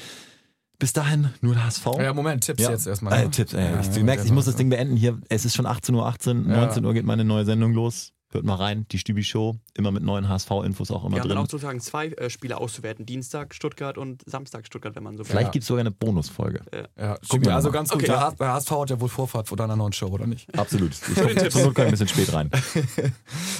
Bis 0.79 0.93
dahin 0.93 1.29
nur 1.41 1.55
der 1.55 1.65
HSV. 1.65 1.85
Ja, 1.99 2.13
Moment, 2.13 2.43
Tipps 2.43 2.61
Ja. 2.61 2.69
jetzt 2.71 2.85
erstmal. 2.85 3.13
Äh, 3.13 3.23
ne? 3.25 3.31
Tipps, 3.31 3.53
äh, 3.53 3.71
Ja, 3.71 3.79
ich, 3.79 3.89
du 3.89 3.97
ja, 3.99 4.03
merkst, 4.05 4.25
ich 4.25 4.31
muss 4.31 4.45
das 4.45 4.55
Ding 4.55 4.69
beenden 4.69 4.95
hier. 4.95 5.19
Es 5.29 5.43
ist 5.45 5.55
schon 5.55 5.65
18.18 5.65 6.45
Uhr, 6.45 6.51
Ja. 6.51 6.57
19 6.65 6.85
Uhr 6.85 6.93
geht 6.93 7.05
meine 7.05 7.23
neue 7.25 7.45
Sendung 7.45 7.73
los. 7.73 8.13
Hört 8.29 8.43
mal 8.43 8.55
rein, 8.55 8.85
die 8.91 8.97
Stübi-Show, 8.99 9.55
immer 9.73 9.89
mit 9.91 10.03
neuen 10.03 10.27
HSV-Infos 10.27 10.91
auch 10.91 11.05
immer 11.05 11.15
Wir 11.15 11.21
haben 11.21 11.29
dann 11.29 11.37
drin. 11.37 11.45
auch 11.45 11.49
sozusagen 11.49 11.79
zwei 11.79 12.07
äh, 12.09 12.29
Spiele 12.29 12.57
auszuwerten: 12.57 13.05
Dienstag 13.05 13.55
Stuttgart 13.55 13.97
und 13.97 14.21
Samstag 14.29 14.65
Stuttgart, 14.67 14.93
wenn 14.97 15.03
man 15.03 15.13
so 15.15 15.19
will. 15.19 15.27
Vielleicht 15.27 15.47
Ja. 15.47 15.51
gibt 15.51 15.63
es 15.63 15.67
sogar 15.69 15.79
eine 15.79 15.91
Bonusfolge. 15.91 16.59
Ja, 16.73 17.13
Gucken 17.13 17.25
Stübi, 17.25 17.45
wir 17.45 17.55
also 17.55 17.69
mal. 17.69 17.73
ganz 17.73 17.89
gut. 17.89 18.03
Okay. 18.09 18.33
Der, 18.37 18.53
HSV 18.53 18.71
hat 18.71 18.89
ja 18.89 18.99
wohl 18.99 19.07
Vorfahrt 19.07 19.47
vor 19.47 19.55
deiner 19.55 19.77
neuen 19.77 19.93
Show, 19.93 20.07
oder 20.07 20.27
nicht? 20.27 20.53
Absolut. 20.59 20.91
Ich 20.91 21.15
komme 21.15 21.49
zur 21.49 21.61
Not 21.63 21.75
kann 21.75 21.85
ich 21.85 21.87
ein 21.87 21.91
bisschen 21.91 22.07
spät 22.09 22.33
rein. 22.33 22.51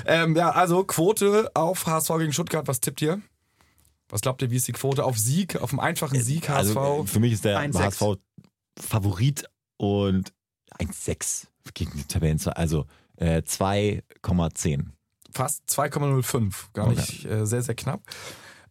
Ähm, 0.06 0.36
ja, 0.36 0.50
also 0.52 0.84
Quote 0.84 1.50
auf 1.54 1.86
HSV 1.86 2.10
gegen 2.20 2.34
Stuttgart. 2.34 2.68
Was 2.68 2.80
tippt 2.82 3.02
ihr? 3.02 3.22
Was 4.10 4.22
glaubt 4.22 4.42
ihr, 4.42 4.52
wie 4.52 4.56
ist 4.56 4.68
die 4.68 4.74
Quote 4.74 5.04
auf 5.04 5.18
Sieg, 5.18 5.58
auf 5.58 5.72
einen 5.72 5.80
einfachen 5.80 6.22
Sieg 6.22 6.50
HSV? 6.50 6.78
Also, 6.78 7.04
äh, 7.04 7.08
für 7.08 7.20
mich 7.20 7.34
ist 7.34 7.46
der 7.46 7.60
1,6. 7.60 7.80
HSV 7.80 8.20
Favorit 8.80 9.46
und 9.78 10.34
1,6 10.80 11.48
gegen 11.74 11.92
die 11.98 12.04
Tabellen. 12.04 12.40
Also 12.48 12.86
äh, 13.18 13.42
2,10. 13.42 14.86
Fast 15.32 15.64
2,05. 15.70 16.54
Gar 16.74 16.88
Okay. 16.88 16.96
nicht 16.96 17.26
äh, 17.26 17.46
sehr, 17.46 17.62
sehr 17.62 17.76
knapp. 17.76 18.02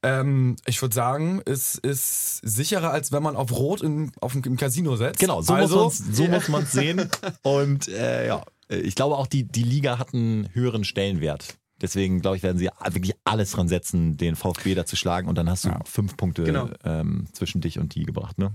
Ähm, 0.03 0.57
ich 0.67 0.81
würde 0.83 0.95
sagen, 0.95 1.43
es 1.45 1.75
ist 1.77 2.39
sicherer, 2.39 2.91
als 2.91 3.13
wenn 3.13 3.23
man 3.23 3.35
auf 3.37 3.51
Rot 3.53 3.83
in, 3.83 4.13
auf 4.21 4.33
dem, 4.33 4.43
im 4.45 4.57
Casino 4.57 4.97
setzt. 4.97 5.19
Genau, 5.19 5.43
so 5.43 5.55
also, 5.55 5.85
muss 5.85 5.99
so 5.99 6.29
man 6.29 6.63
es 6.63 6.73
sehen. 6.73 7.11
Und 7.43 7.89
äh, 7.89 8.27
ja, 8.27 8.45
ich 8.69 8.95
glaube 8.95 9.17
auch, 9.17 9.27
die, 9.27 9.45
die 9.45 9.63
Liga 9.63 9.99
hat 9.99 10.15
einen 10.15 10.55
höheren 10.55 10.85
Stellenwert. 10.85 11.57
Deswegen, 11.87 12.21
glaube 12.21 12.37
ich, 12.37 12.43
werden 12.43 12.59
sie 12.59 12.69
wirklich 12.91 13.15
alles 13.25 13.53
dran 13.53 13.69
setzen, 13.69 14.17
den 14.17 14.35
VfB 14.35 14.75
da 14.75 14.85
zu 14.85 14.97
schlagen. 14.97 15.29
Und 15.29 15.37
dann 15.39 15.49
hast 15.49 15.65
du 15.65 15.69
Ja. 15.69 15.79
fünf 15.85 16.17
Punkte 16.17 16.43
Genau. 16.43 16.69
ähm, 16.85 17.27
zwischen 17.33 17.61
dich 17.61 17.79
und 17.79 17.95
die 17.95 18.05
gebracht. 18.05 18.39
Ne? 18.39 18.53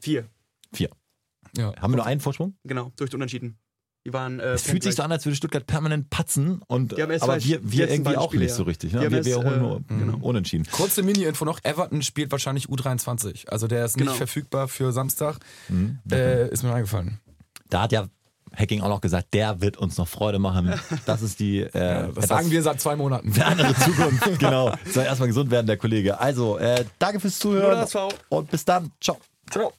Vier, 0.00 0.26
Vier. 0.72 0.90
Ja. 1.56 1.74
Haben 1.80 1.92
wir 1.92 1.96
nur 1.96 2.06
einen 2.06 2.20
Vorsprung? 2.20 2.56
genau, 2.64 2.92
durch 2.96 3.08
die 3.10 3.16
Unentschieden. 3.16 3.56
Die 4.06 4.12
waren. 4.12 4.38
Äh, 4.38 4.52
Es 4.52 4.64
fühlt 4.64 4.82
sich 4.82 4.96
so 4.96 5.02
an, 5.02 5.10
als 5.12 5.24
würde 5.24 5.34
Stuttgart 5.36 5.66
permanent 5.66 6.10
patzen. 6.10 6.60
Und, 6.66 7.00
aber 7.00 7.18
zwei- 7.18 7.42
wir, 7.42 7.60
wir 7.62 7.88
irgendwie 7.90 8.16
auch 8.18 8.28
Spiele, 8.28 8.42
nicht 8.42 8.50
ja. 8.50 8.56
so 8.56 8.64
richtig. 8.64 8.92
Ne? 8.92 9.10
Wir, 9.10 9.24
wir 9.24 9.36
holen 9.38 9.54
äh, 9.54 9.58
nur 9.58 9.80
genau. 9.88 10.18
unentschieden. 10.18 10.66
Kurze 10.70 11.02
Mini-Info 11.02 11.46
noch: 11.46 11.60
Everton 11.62 12.02
spielt 12.02 12.30
wahrscheinlich 12.30 12.66
U23. 12.66 13.48
Also 13.48 13.66
der 13.66 13.86
ist 13.86 13.96
Genau. 13.96 14.10
nicht 14.10 14.18
verfügbar 14.18 14.68
für 14.68 14.92
Samstag. 14.92 15.38
Mhm. 15.70 16.00
Äh, 16.12 16.50
ist 16.50 16.62
mir 16.64 16.74
eingefallen. 16.74 17.18
Da 17.70 17.80
hat 17.82 17.92
ja 17.92 18.08
Hacking 18.56 18.80
auch 18.80 18.88
noch 18.88 19.00
gesagt, 19.00 19.34
der 19.34 19.60
wird 19.60 19.76
uns 19.76 19.98
noch 19.98 20.08
Freude 20.08 20.38
machen. 20.38 20.72
Das 21.06 21.22
ist 21.22 21.40
die 21.40 21.60
äh, 21.60 21.68
Das 21.72 22.08
etwas 22.10 22.28
sagen 22.28 22.50
wir 22.50 22.62
seit 22.62 22.80
zwei 22.80 22.96
Monaten. 22.96 23.32
fernere 23.32 23.74
Zukunft. 23.74 24.38
genau. 24.38 24.72
Soll 24.90 25.04
erstmal 25.04 25.28
gesund 25.28 25.50
werden, 25.50 25.66
der 25.66 25.76
Kollege. 25.76 26.18
Also, 26.20 26.58
äh, 26.58 26.84
danke 26.98 27.20
fürs 27.20 27.38
Zuhören 27.38 27.86
und 28.28 28.50
bis 28.50 28.64
dann. 28.64 28.92
Ciao. 29.00 29.18
Ciao. 29.50 29.72